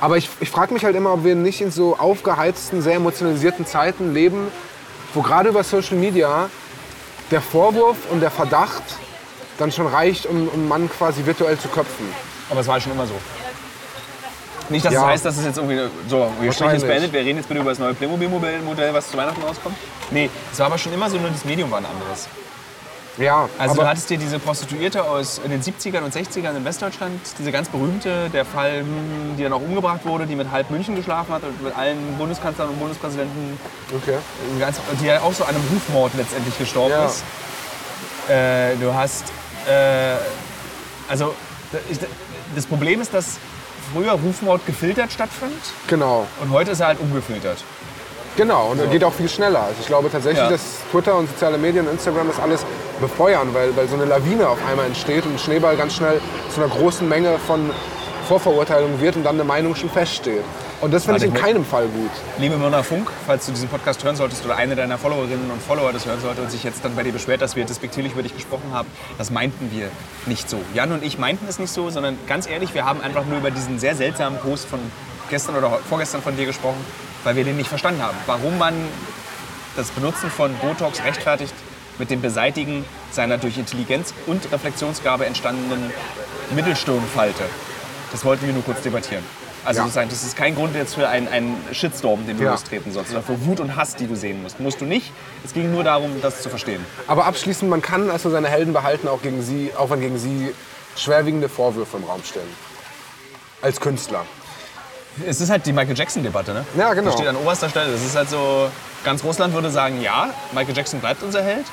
[0.02, 3.66] aber ich, ich frage mich halt immer, ob wir nicht in so aufgeheizten, sehr emotionalisierten
[3.66, 4.48] Zeiten leben,
[5.14, 6.50] wo gerade über Social Media
[7.32, 8.84] der Vorwurf und der Verdacht
[9.60, 12.08] dann schon reicht, um, um einen Mann quasi virtuell zu köpfen.
[12.50, 13.14] Aber es war schon immer so.
[14.70, 15.02] Nicht, dass Ja.
[15.02, 17.60] es heißt, dass es jetzt irgendwie so, wir sprechen jetzt beendet, wir reden jetzt bitte
[17.62, 19.76] über das neue Playmobil-Modell, was zu Weihnachten rauskommt.
[20.12, 22.28] Nee, es war aber schon immer so, nur das Medium war ein anderes.
[23.18, 27.52] Ja, Also du hattest dir diese Prostituierte aus den 70ern und 60ern in Westdeutschland, diese
[27.52, 31.32] ganz berühmte, der Fall, hm, die dann auch umgebracht wurde, die mit halb München geschlafen
[31.32, 33.60] hat und mit allen Bundeskanzlern und Bundespräsidenten,
[33.96, 34.18] okay.
[34.60, 37.06] ganz, die ja auch so an einem Rufmord letztendlich gestorben Ja.
[37.06, 37.24] ist.
[38.30, 39.26] Äh, du hast,
[39.70, 40.16] äh,
[41.08, 41.36] also
[41.92, 42.00] ich-
[42.56, 43.38] das Problem ist, dass
[43.94, 45.54] früher Rufmord gefiltert stattfand
[45.88, 46.26] genau.
[46.42, 47.64] und heute ist er halt ungefiltert.
[48.36, 49.62] Genau, und geht auch viel schneller.
[49.62, 50.50] Also ich glaube tatsächlich, Ja.
[50.50, 52.66] dass Twitter und soziale Medien, Instagram das alles
[53.00, 56.20] befeuern, weil, weil so eine Lawine auf einmal entsteht und ein Schneeball ganz schnell
[56.50, 57.70] zu einer großen Menge von
[58.28, 60.44] Vorverurteilungen wird und dann eine Meinung schon feststeht.
[60.84, 62.12] Und das finde ich in keinem Fall gut.
[62.40, 65.94] Liebe Mona Funk, falls du diesen Podcast hören solltest oder eine deiner Followerinnen und Follower
[65.94, 68.36] das hören sollte und sich jetzt dann bei dir beschwert, dass wir despektierlich über dich
[68.36, 69.90] gesprochen haben, das meinten wir
[70.26, 70.60] nicht so.
[70.74, 73.50] Jan und ich meinten es nicht so, sondern ganz ehrlich, wir haben einfach nur über
[73.50, 74.82] diesen sehr seltsamen Post von
[75.30, 76.84] gestern oder vorgestern von dir gesprochen,
[77.24, 78.18] weil wir den nicht verstanden haben.
[78.26, 78.74] Warum man
[79.78, 81.54] das Benutzen von Botox rechtfertigt
[81.98, 85.94] mit dem Beseitigen seiner durch Intelligenz und Reflexionsgabe entstandenen
[86.54, 87.46] Mittelstirnfalte.
[88.12, 89.24] Das wollten wir nur kurz debattieren.
[89.66, 89.84] Also Ja.
[89.86, 92.52] sozusagen, das ist kein Grund jetzt für einen, einen Shitstorm, den du Ja.
[92.52, 94.60] lostreten sollst, oder für Wut und Hass, die du sehen musst.
[94.60, 95.12] Musst du nicht.
[95.46, 96.86] Es ging nur darum, das zu verstehen.
[97.08, 100.54] Aber abschließend, man kann also seine Helden behalten, auch, gegen sie, auch wenn gegen sie
[100.98, 102.42] schwerwiegende Vorwürfe im Raum stehen.
[103.62, 104.26] Als Künstler.
[105.26, 106.66] Es ist halt die Michael Jackson-Debatte, ne?
[106.76, 107.12] Ja, genau.
[107.12, 107.92] Die steht an oberster Stelle.
[107.92, 108.70] Das ist halt so,
[109.06, 111.66] ganz Russland würde sagen, ja, Michael Jackson bleibt unser Held.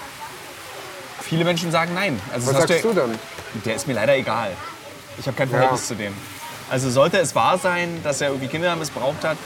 [1.23, 2.21] Viele Menschen sagen nein.
[2.33, 3.19] Also Was sagst du ja- denn?
[3.65, 4.51] Der ist mir leider egal.
[5.19, 5.87] Ich habe kein Verhältnis Ja.
[5.89, 6.15] zu dem.
[6.71, 9.37] Also sollte es wahr sein, dass er irgendwie Kinder missbraucht hat,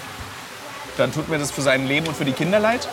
[0.99, 2.87] dann tut mir das für sein Leben und für die Kinder leid.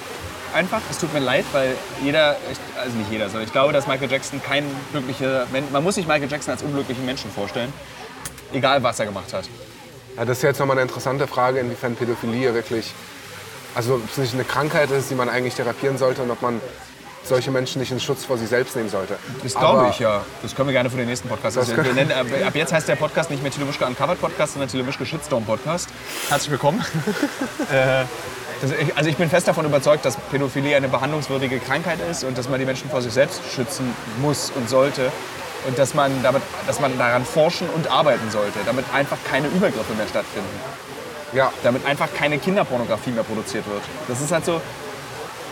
[0.54, 0.82] Einfach.
[0.90, 2.36] Es tut mir leid, weil jeder,
[2.82, 6.08] also nicht jeder, sondern ich glaube, dass Michael Jackson kein glücklicher Mensch, man muss sich
[6.08, 7.72] Michael Jackson als unglücklichen Menschen vorstellen.
[8.52, 9.46] Egal, was er gemacht hat.
[10.18, 12.94] Ja, das ist jetzt nochmal eine interessante Frage, inwiefern Pädophilie wirklich,
[13.76, 16.60] also ob es nicht eine Krankheit ist, die man eigentlich therapieren sollte und ob man
[17.24, 19.18] solche Menschen nicht in Schutz vor sich selbst nehmen sollte.
[19.44, 20.24] Das glaube ich, ja.
[20.42, 21.84] Das können wir gerne für den nächsten Podcast erzählen.
[21.84, 25.06] Wir nennen, ab, ab jetzt heißt der Podcast nicht mehr Telewischke Uncovered Podcast, sondern Telewischke
[25.06, 25.90] Shitstorm Podcast.
[26.30, 26.84] Herzlich willkommen.
[27.72, 28.04] äh,
[28.62, 32.38] das, ich, also ich bin fest davon überzeugt, dass Pädophilie eine behandlungswürdige Krankheit ist und
[32.38, 35.12] dass man die Menschen vor sich selbst schützen muss und sollte.
[35.68, 39.94] Und dass man, damit, dass man daran forschen und arbeiten sollte, damit einfach keine Übergriffe
[39.94, 40.50] mehr stattfinden.
[41.34, 43.82] Ja, Damit einfach keine Kinderpornografie mehr produziert wird.
[44.08, 44.60] Das ist halt so,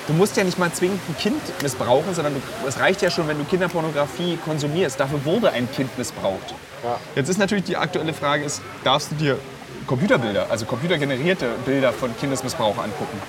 [0.09, 3.27] du musst ja nicht mal zwingend ein Kind missbrauchen, sondern du, es reicht ja schon,
[3.27, 4.99] wenn du Kinderpornografie konsumierst.
[4.99, 6.55] Dafür wurde ein Kind missbraucht.
[6.83, 6.99] Ja.
[7.15, 9.37] Jetzt ist natürlich die aktuelle Frage, ist, darfst du dir
[9.85, 13.21] Computerbilder, also computergenerierte Bilder von Kindesmissbrauch angucken?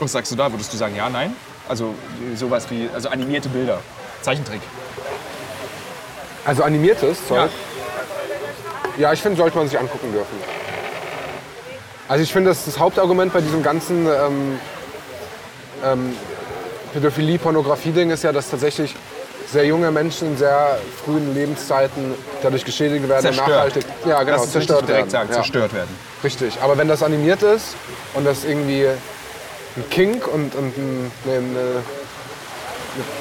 [0.00, 0.50] Was sagst du da?
[0.50, 1.34] Würdest du sagen, ja, nein?
[1.68, 1.94] Also
[2.34, 3.80] sowas wie, also animierte Bilder,
[4.22, 4.60] Zeichentrick.
[6.44, 7.50] also animiertes Zeug.
[8.98, 10.36] Ja, ich finde, sollte man sich angucken dürfen.
[12.08, 14.58] Also ich finde, das, das Hauptargument bei diesem ganzen ähm,
[15.84, 16.14] ähm,
[16.92, 18.94] Pädophilie-Pornografie-Ding ist ja, dass tatsächlich
[19.50, 23.48] sehr junge Menschen in sehr frühen Lebenszeiten dadurch geschädigt werden und Zerstört.
[23.48, 25.10] nachhaltig ja, genau, richtig zerstört direkt werden.
[25.10, 25.34] sagen, Ja.
[25.36, 25.96] zerstört werden.
[26.22, 27.74] Richtig, aber wenn das animiert ist
[28.14, 31.82] und das irgendwie ein Kink und, und ein, ne, ne,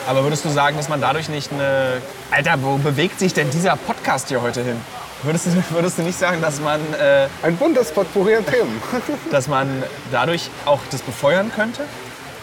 [0.07, 2.01] Aber würdest du sagen, dass man dadurch nicht eine.
[2.31, 4.79] Alter, wo bewegt sich denn dieser Podcast hier heute hin?
[5.23, 8.81] Würdest du, würdest du nicht sagen, dass man, äh, ein buntes Potpourri an Themen.
[9.31, 11.83] dass man dadurch auch das befeuern könnte?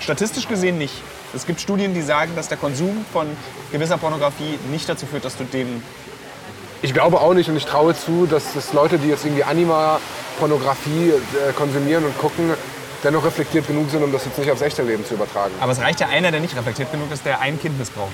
[0.01, 0.95] Statistisch gesehen nicht.
[1.35, 3.27] Es gibt Studien, die sagen, dass der Konsum von
[3.73, 5.83] gewisser Pornografie nicht dazu führt, dass du den.
[6.83, 11.11] Ich glaube auch nicht und ich traue zu, dass, dass Leute, die jetzt irgendwie Anima-Pornografie
[11.11, 12.53] äh, konsumieren und gucken,
[13.03, 15.53] dennoch reflektiert genug sind, um das jetzt nicht aufs echte Leben zu übertragen.
[15.61, 18.13] Aber es reicht ja einer, der nicht reflektiert genug ist, der ein Kind missbraucht.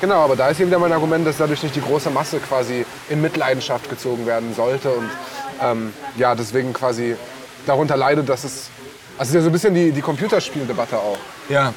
[0.00, 2.86] Genau, aber da ist eben wieder mein Argument, dass dadurch nicht die große Masse quasi
[3.08, 5.10] in Mitleidenschaft gezogen werden sollte und
[5.60, 7.16] ähm, ja, deswegen quasi
[7.66, 8.70] darunter leidet, dass es.
[9.18, 11.18] Also ja so ein bisschen die, die Computerspieldebatte auch.
[11.48, 11.74] Ja.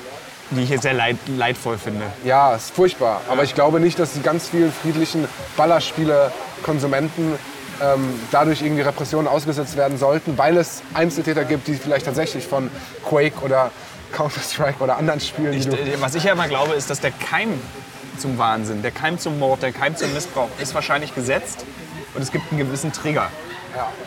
[0.51, 2.05] Die ich jetzt sehr leid, leidvoll finde.
[2.23, 3.21] Ja, ist furchtbar.
[3.29, 5.27] Aber ich glaube nicht, dass die ganz vielen friedlichen
[5.57, 7.33] Ballerspiele-Konsumenten
[7.81, 12.69] ähm, dadurch irgendwie Repressionen ausgesetzt werden sollten, weil es Einzeltäter gibt, die vielleicht tatsächlich von
[13.07, 13.71] Quake oder
[14.11, 17.59] Counter-Strike oder anderen Spielen, Ich, äh, was ich ja immer glaube, ist, dass der Keim
[18.17, 21.65] zum Wahnsinn, der Keim zum Mord, der Keim zum Missbrauch ist wahrscheinlich gesetzt
[22.13, 23.29] und es gibt einen gewissen Trigger.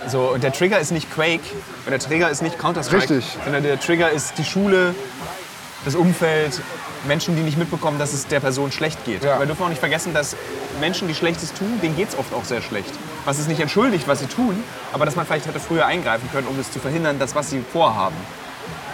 [0.07, 1.43] So, und der Trigger ist nicht Quake
[1.85, 3.39] und der Trigger ist nicht Counter-Strike, Richtig.
[3.45, 4.95] sondern der Trigger ist die Schule,
[5.85, 6.61] das Umfeld,
[7.07, 9.23] Menschen, die nicht mitbekommen, dass es der Person schlecht geht.
[9.23, 9.39] Ja.
[9.39, 10.37] Wir dürfen auch nicht vergessen, dass
[10.81, 12.93] Menschen, die Schlechtes tun, denen geht es oft auch sehr schlecht.
[13.25, 14.63] Was es nicht entschuldigt, was sie tun,
[14.93, 17.61] aber dass man vielleicht hätte früher eingreifen können, um es zu verhindern, dass was sie
[17.61, 18.17] vorhaben.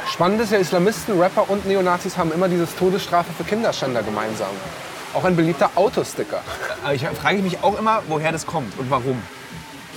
[0.09, 4.51] Spannend ist ja, Islamisten, Rapper und Neonazis haben immer dieses Todesstrafe für Kinderschänder gemeinsam.
[5.14, 6.43] Auch ein beliebter Autosticker.
[6.83, 9.23] Aber ich frage mich auch immer, woher das kommt und warum.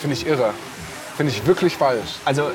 [0.03, 0.53] Finde ich irre.
[1.15, 2.15] Finde ich wirklich falsch.
[2.25, 2.51] Also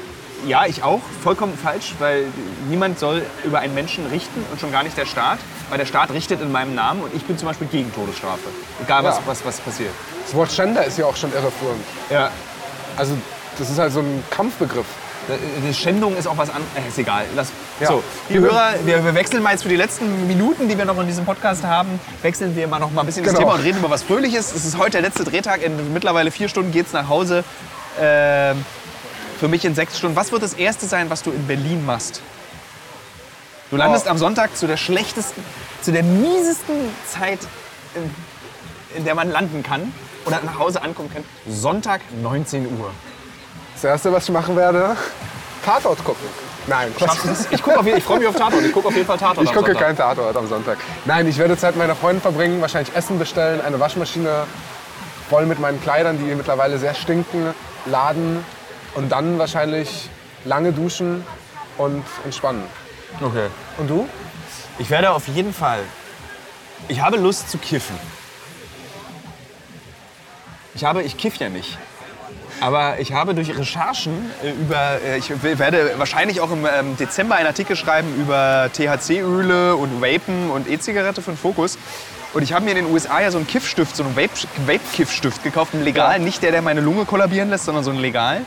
[0.46, 1.00] ja, ich auch.
[1.24, 2.26] Vollkommen falsch, weil
[2.68, 5.38] niemand soll über einen Menschen richten und schon gar nicht der Staat.
[5.70, 8.50] Weil der Staat richtet in meinem Namen und ich bin zum Beispiel gegen Todesstrafe.
[8.84, 9.22] Egal, was, Ja.
[9.24, 9.92] was, was passiert.
[10.26, 11.82] Das Wort Gender ist ja auch schon irreführend.
[12.10, 12.30] Ja.
[12.98, 13.14] Also
[13.58, 14.84] das ist halt so ein Kampfbegriff.
[15.66, 16.68] Die Schändung ist auch was anderes.
[16.74, 17.26] Äh, ist egal.
[17.36, 17.48] Lass.
[17.80, 17.88] Ja.
[17.88, 20.98] So, die Hörer, wir, wir wechseln mal jetzt für die letzten Minuten, die wir noch
[20.98, 23.44] in diesem Podcast haben, wechseln wir mal noch mal ein bisschen das Genau.
[23.46, 24.52] Thema und reden über was Fröhliches.
[24.54, 25.62] Es ist heute der letzte Drehtag.
[25.62, 27.44] In mittlerweile vier Stunden geht's nach Hause.
[28.00, 28.64] Ähm,
[29.38, 30.16] für mich in sechs Stunden.
[30.16, 32.22] Was wird das Erste sein, was du in Berlin machst?
[33.70, 34.10] Du landest Oh.
[34.10, 35.44] am Sonntag zu der schlechtesten,
[35.82, 36.74] zu der miesesten
[37.06, 37.38] Zeit,
[37.94, 38.10] in,
[38.96, 39.92] in der man landen kann
[40.24, 41.22] oder nach Hause ankommen kann.
[41.48, 42.90] Sonntag 19 Uhr.
[43.80, 44.96] Das Erste, was ich machen werde,
[45.64, 46.26] Tatort gucken.
[46.66, 47.18] Nein, Quatsch.
[47.52, 48.64] Ich, guck auf, ich freue mich auf Tatort.
[48.64, 49.46] Ich gucke auf jeden Fall Tatort.
[49.46, 50.78] Ich gucke keinen Tatort am Sonntag.
[51.04, 54.48] Nein, ich werde Zeit mit meiner Freundin verbringen, wahrscheinlich Essen bestellen, eine Waschmaschine
[55.30, 57.54] voll mit meinen Kleidern, die mittlerweile sehr stinken,
[57.86, 58.44] laden
[58.96, 60.10] und dann wahrscheinlich
[60.44, 61.24] lange duschen
[61.76, 62.64] und entspannen.
[63.20, 63.46] Okay.
[63.76, 64.08] Und du?
[64.80, 65.84] Ich werde auf jeden Fall.
[66.88, 67.96] Ich habe Lust zu kiffen.
[70.74, 71.78] Ich habe, ich kiff ja nicht.
[72.60, 77.36] Aber ich habe durch Recherchen äh, über, äh, ich werde wahrscheinlich auch im ähm, Dezember
[77.36, 81.78] einen Artikel schreiben über THC-Öle und Vapen und E-Zigarette von Focus.
[82.34, 85.42] Und ich habe mir in den USA ja so einen Kiffstift, so einen Vape- Vape-Kiffstift
[85.44, 88.42] gekauft, einen legal, nicht der, der meine Lunge kollabieren lässt, sondern so einen legal.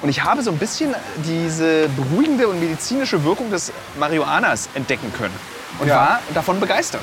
[0.00, 5.34] Und ich habe so ein bisschen diese beruhigende und medizinische Wirkung des Marihuanas entdecken können
[5.80, 5.96] und Ja.
[5.96, 7.02] war davon begeistert.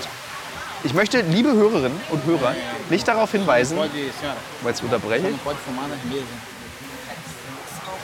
[0.84, 2.56] Ich möchte, liebe Hörerinnen und Hörer,
[2.90, 5.28] nicht darauf hinweisen, weil es unterbreche.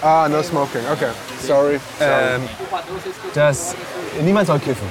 [0.01, 0.81] Ah, no smoking.
[0.93, 1.09] Okay.
[1.45, 1.79] Sorry.
[1.99, 2.47] ähm,
[3.33, 3.73] dass
[4.21, 4.87] niemand soll kiffen.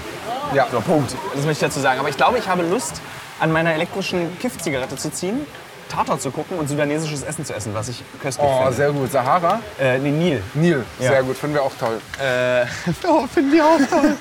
[0.52, 0.66] Ja.
[0.70, 1.14] So, Punkt.
[1.34, 2.00] Das möchte ich dazu sagen.
[2.00, 3.00] Aber ich glaube, ich habe Lust,
[3.38, 5.46] an meiner elektrischen Kiffzigarette zu ziehen,
[5.88, 8.72] Tatort zu gucken und sudanesisches Essen zu essen, was ich köstlich Oh, finde.
[8.72, 9.12] sehr gut.
[9.12, 9.60] Sahara?
[9.78, 10.42] Äh, nee, Nil.
[10.54, 10.84] Nil.
[10.98, 11.10] Ja.
[11.10, 11.36] Sehr gut.
[11.36, 12.00] Finden wir auch toll.
[12.20, 12.66] Äh,
[13.06, 14.16] oh, finden wir auch toll.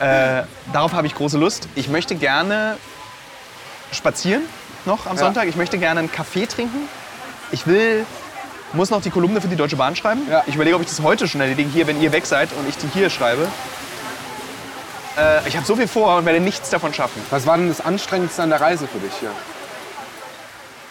[0.00, 1.68] äh, darauf habe ich große Lust.
[1.74, 2.78] Ich möchte gerne
[3.92, 4.42] spazieren
[4.84, 5.24] noch am Ja.
[5.24, 5.46] Sonntag.
[5.48, 6.88] Ich möchte gerne einen Kaffee trinken.
[7.52, 8.04] Ich will,
[8.72, 10.22] muss noch die Kolumne für die Deutsche Bahn schreiben.
[10.30, 10.42] Ja.
[10.46, 12.76] Ich überlege, ob ich das heute schon erledige, hier, wenn ihr weg seid und ich
[12.76, 13.46] die hier schreibe.
[15.16, 17.22] Äh, ich habe so viel vor und werde nichts davon schaffen.
[17.30, 19.30] Was war denn das Anstrengendste an der Reise für dich hier?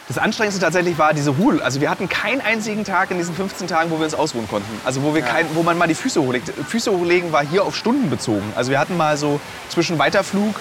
[0.08, 1.64] Das Anstrengendste tatsächlich war diese Ruhe.
[1.64, 4.70] Also wir hatten keinen einzigen Tag in diesen 15 Tagen, wo wir uns ausruhen konnten.
[4.84, 6.52] Also wo, wir kein, wo man mal die Füße hochlegt.
[6.68, 8.52] Füße hochlegen war hier auf Stunden bezogen.
[8.56, 9.40] Also wir hatten mal so
[9.70, 10.56] zwischen Weiterflug.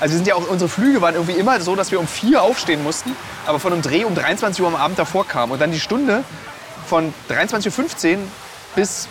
[0.00, 2.82] Also sind ja auch, unsere Flüge waren irgendwie immer so, dass wir um vier aufstehen
[2.82, 5.50] mussten, aber von einem Dreh um 23 Uhr am Abend davor kam.
[5.50, 6.24] Und dann die Stunde
[6.86, 8.18] von 23.15 Uhr
[8.74, 9.08] bis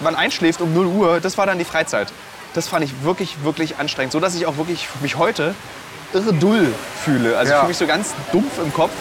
[0.00, 2.08] man einschläft um 0 Uhr, das war dann die Freizeit.
[2.54, 4.12] Das fand ich wirklich, wirklich anstrengend.
[4.12, 5.54] So dass ich auch wirklich mich heute
[6.12, 6.72] irre dull
[7.04, 7.36] fühle.
[7.36, 7.56] Also Ja.
[7.56, 8.92] ich fühle mich so ganz dumpf im Kopf.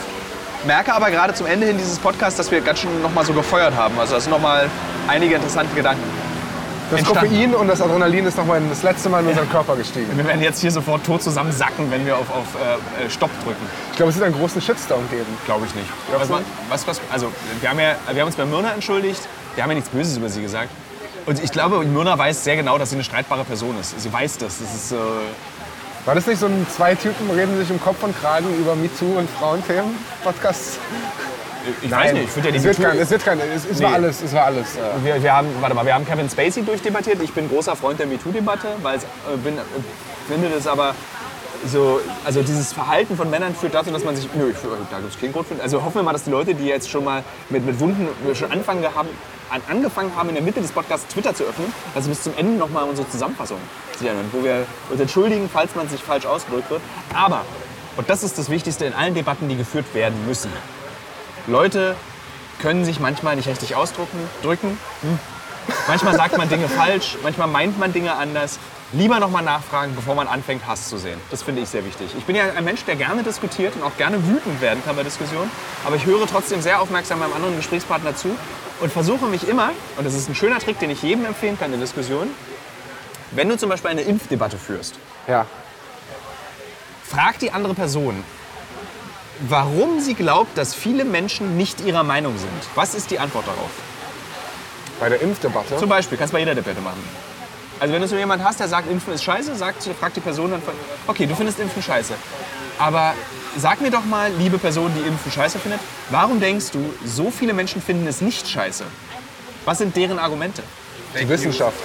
[0.66, 3.34] Merke aber gerade zum Ende hin dieses Podcasts, dass wir ganz schön noch mal so
[3.34, 4.00] gefeuert haben.
[4.00, 4.70] Also das sind noch mal
[5.08, 6.04] einige interessante Gedanken.
[6.94, 7.30] Das Entstanden.
[7.32, 10.16] Koffein und das Adrenalin ist noch mal das letzte Mal in unseren Körper gestiegen.
[10.16, 13.66] Wir werden jetzt hier sofort tot zusammensacken, wenn wir auf, auf äh, äh, Stopp drücken.
[13.92, 15.26] Ich glaube, es wird einen großen Shitstorm geben.
[15.46, 15.88] Glaube ich nicht.
[16.18, 16.36] Was, du?
[16.70, 17.32] was, was, also,
[17.62, 19.22] wir haben, ja, wir haben uns bei Myrna entschuldigt.
[19.56, 20.70] Wir haben ja nichts Böses über sie gesagt.
[21.26, 24.00] Und ich glaube, Myrna weiß sehr genau, dass sie eine streitbare Person ist.
[24.00, 24.60] Sie weiß das.
[24.60, 24.96] Das ist, äh,
[26.06, 29.18] War das nicht so ein zwei Typen reden sich im Kopf und Kragen über MeToo
[29.18, 30.80] und Frauenthemen Podcast?
[31.82, 33.80] Ich weiß nicht, ich finde ja die es wird kein, es wird kein, es, es
[33.80, 33.86] Nee.
[33.86, 34.76] war alles, es war alles.
[34.76, 37.22] Äh, Wir, wir, haben, warte mal, wir haben Kevin Spacey durchdebattiert.
[37.22, 39.62] Ich bin großer Freund der MeToo-Debatte, weil ich äh, bin, äh,
[40.28, 40.94] finde das aber
[41.66, 44.58] so, also dieses Verhalten von Männern führt dazu, dass man sich, nö, ich,
[44.92, 45.62] da gibt es keinen Grund für.
[45.62, 48.52] Also hoffen wir mal, dass die Leute, die jetzt schon mal mit, mit Wunden schon
[48.52, 49.08] anfangen haben,
[49.50, 52.34] an, angefangen haben, in der Mitte des Podcasts Twitter zu öffnen, dass sie bis zum
[52.36, 53.58] Ende nochmal unsere Zusammenfassung
[54.02, 56.82] anhören, wo wir uns entschuldigen, falls man sich falsch ausgedrückt wird.
[57.14, 57.46] Aber,
[57.96, 60.52] und das ist das Wichtigste in allen Debatten, die geführt werden müssen,
[61.48, 61.96] Leute
[62.62, 64.78] können sich manchmal nicht richtig ausdrücken, drücken.
[65.02, 65.20] Hm.
[65.88, 68.60] Manchmal sagt man Dinge falsch, manchmal meint man Dinge anders.
[68.96, 71.20] lieber nochmal nachfragen, bevor man anfängt, Hass zu sehen.
[71.32, 72.12] Das finde ich sehr wichtig.
[72.16, 75.02] Ich bin ja ein Mensch, der gerne diskutiert und auch gerne wütend werden kann bei
[75.04, 75.50] Diskussionen.
[75.84, 78.36] Aber ich höre trotzdem sehr aufmerksam meinem anderen Gesprächspartner zu
[78.82, 81.74] und versuche mich immer, und das ist ein schöner Trick, den ich jedem empfehlen kann
[81.74, 82.28] in der Diskussion,
[83.32, 84.94] wenn du zum Beispiel eine Impfdebatte führst,
[85.28, 85.48] Ja.
[87.10, 88.24] frag die andere Person,
[89.50, 92.52] warum sie glaubt, dass viele Menschen nicht ihrer Meinung sind.
[92.76, 93.72] Was ist die Antwort darauf?
[95.00, 95.78] Bei der Impfdebatte.
[95.78, 97.04] Zum Beispiel, kannst du bei jeder Debatte machen.
[97.80, 100.52] Also wenn du so jemanden hast, der sagt, Impfen ist scheiße, sagt, fragt die Person
[100.52, 100.62] dann,
[101.08, 102.14] okay, du findest Impfen scheiße.
[102.80, 103.14] Aber
[103.58, 107.54] sag mir doch mal, liebe Person, die Impfen scheiße findet, warum denkst du, so viele
[107.54, 108.86] Menschen finden es nicht scheiße?
[109.66, 110.64] Was sind deren Argumente?
[111.20, 111.78] Die Wissenschaft.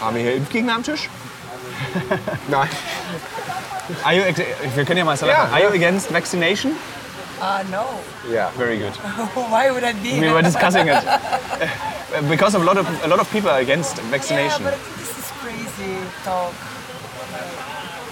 [0.00, 1.08] Haben wir hier Impfgegner am Tisch?
[2.48, 2.68] Nein.
[4.04, 4.22] Are you,
[4.74, 6.72] wir können ja mal sagen, Ja, are you against vaccination?
[7.40, 7.84] Uh, no.
[8.32, 8.50] Ja.
[8.56, 8.92] Very good.
[9.50, 10.20] Why would I be?
[10.20, 11.02] We were discussing it.
[12.28, 14.62] Because of a lot of, a lot of people are against yeah, vaccination.
[14.64, 16.52] but this is crazy talk.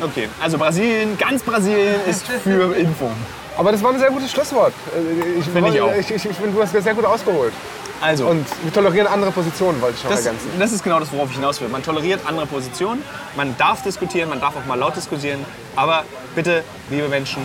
[0.02, 3.14] Okay, also Brasilien, ganz Brasilien ist für Impfung.
[3.58, 4.72] Aber das war ein sehr gutes Schlusswort.
[4.96, 5.92] Äh, Ich, Finde ich auch.
[5.94, 7.52] Ich, ich, ich finde, du hast das sehr gut ausgeholt.
[8.00, 10.48] Also, Und wir tolerieren andere Positionen, wollte ich noch Das, ergänzen.
[10.58, 11.68] das ist genau das, worauf ich hinaus will.
[11.68, 13.02] Man toleriert andere Positionen,
[13.36, 15.44] man darf diskutieren, man darf auch mal laut diskutieren.
[15.76, 17.42] Aber bitte, liebe Menschen,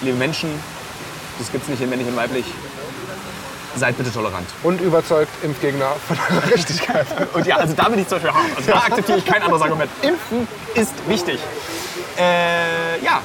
[0.00, 0.50] liebe Menschen,
[1.38, 2.44] das gibt es nicht in männlich und weiblich,
[3.76, 4.48] seid bitte tolerant.
[4.64, 7.06] Und überzeugt Impfgegner von eurer Richtigkeit.
[7.32, 8.56] Und ja, also da bin ich zum Beispiel hart.
[8.56, 9.90] Also da akzeptiere ich kein anderes Argument.
[10.02, 11.38] Impfen ist wichtig.
[12.18, 13.20] Äh, ja,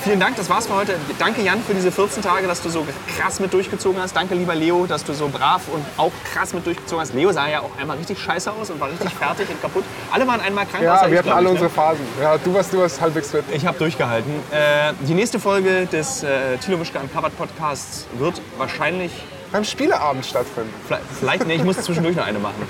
[0.00, 0.94] vielen Dank, das war's für heute.
[1.18, 2.86] Danke Jan für diese 14 Tage, dass du so
[3.16, 4.16] krass mit durchgezogen hast.
[4.16, 7.14] Danke lieber Leo, dass du so brav und auch krass mit durchgezogen hast.
[7.14, 9.84] Leo sah ja auch einmal richtig scheiße aus und war richtig fertig und kaputt.
[10.10, 11.74] Alle waren einmal krank, Ja, wir ich, hatten alle ich, unsere ne?
[11.74, 12.04] Phasen.
[12.20, 13.44] Ja, du warst, du warst halbwegs fit.
[13.52, 14.32] Ich habe durchgehalten.
[14.50, 19.12] Äh, die nächste Folge des äh, Thilo Mischke Uncovered Podcasts wird wahrscheinlich
[19.52, 20.72] Beim Spieleabend stattfinden.
[20.86, 22.62] Vielleicht, vielleicht nee, ich muss zwischendurch noch eine machen.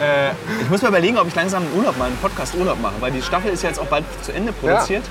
[0.00, 0.30] Äh,
[0.62, 3.20] ich muss mal überlegen, ob ich langsam einen Urlaub mal einen Podcast-Urlaub mache, weil die
[3.22, 5.02] Staffel ist ja jetzt auch bald zu Ende produziert.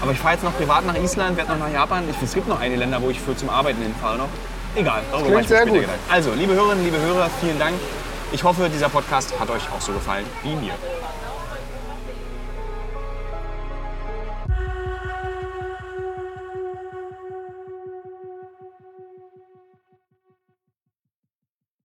[0.00, 2.04] Aber ich fahre jetzt noch privat nach Island, werde noch nach Japan.
[2.08, 4.28] Ich, es gibt noch einige Länder, wo ich für zum Arbeiten hinfahre noch.
[4.74, 5.80] Egal, darüber mache ich später gut.
[5.80, 6.00] Gedanken.
[6.10, 7.74] Also, liebe Hörerinnen, liebe Hörer, vielen Dank.
[8.32, 10.72] Ich hoffe, dieser Podcast hat euch auch so gefallen wie mir.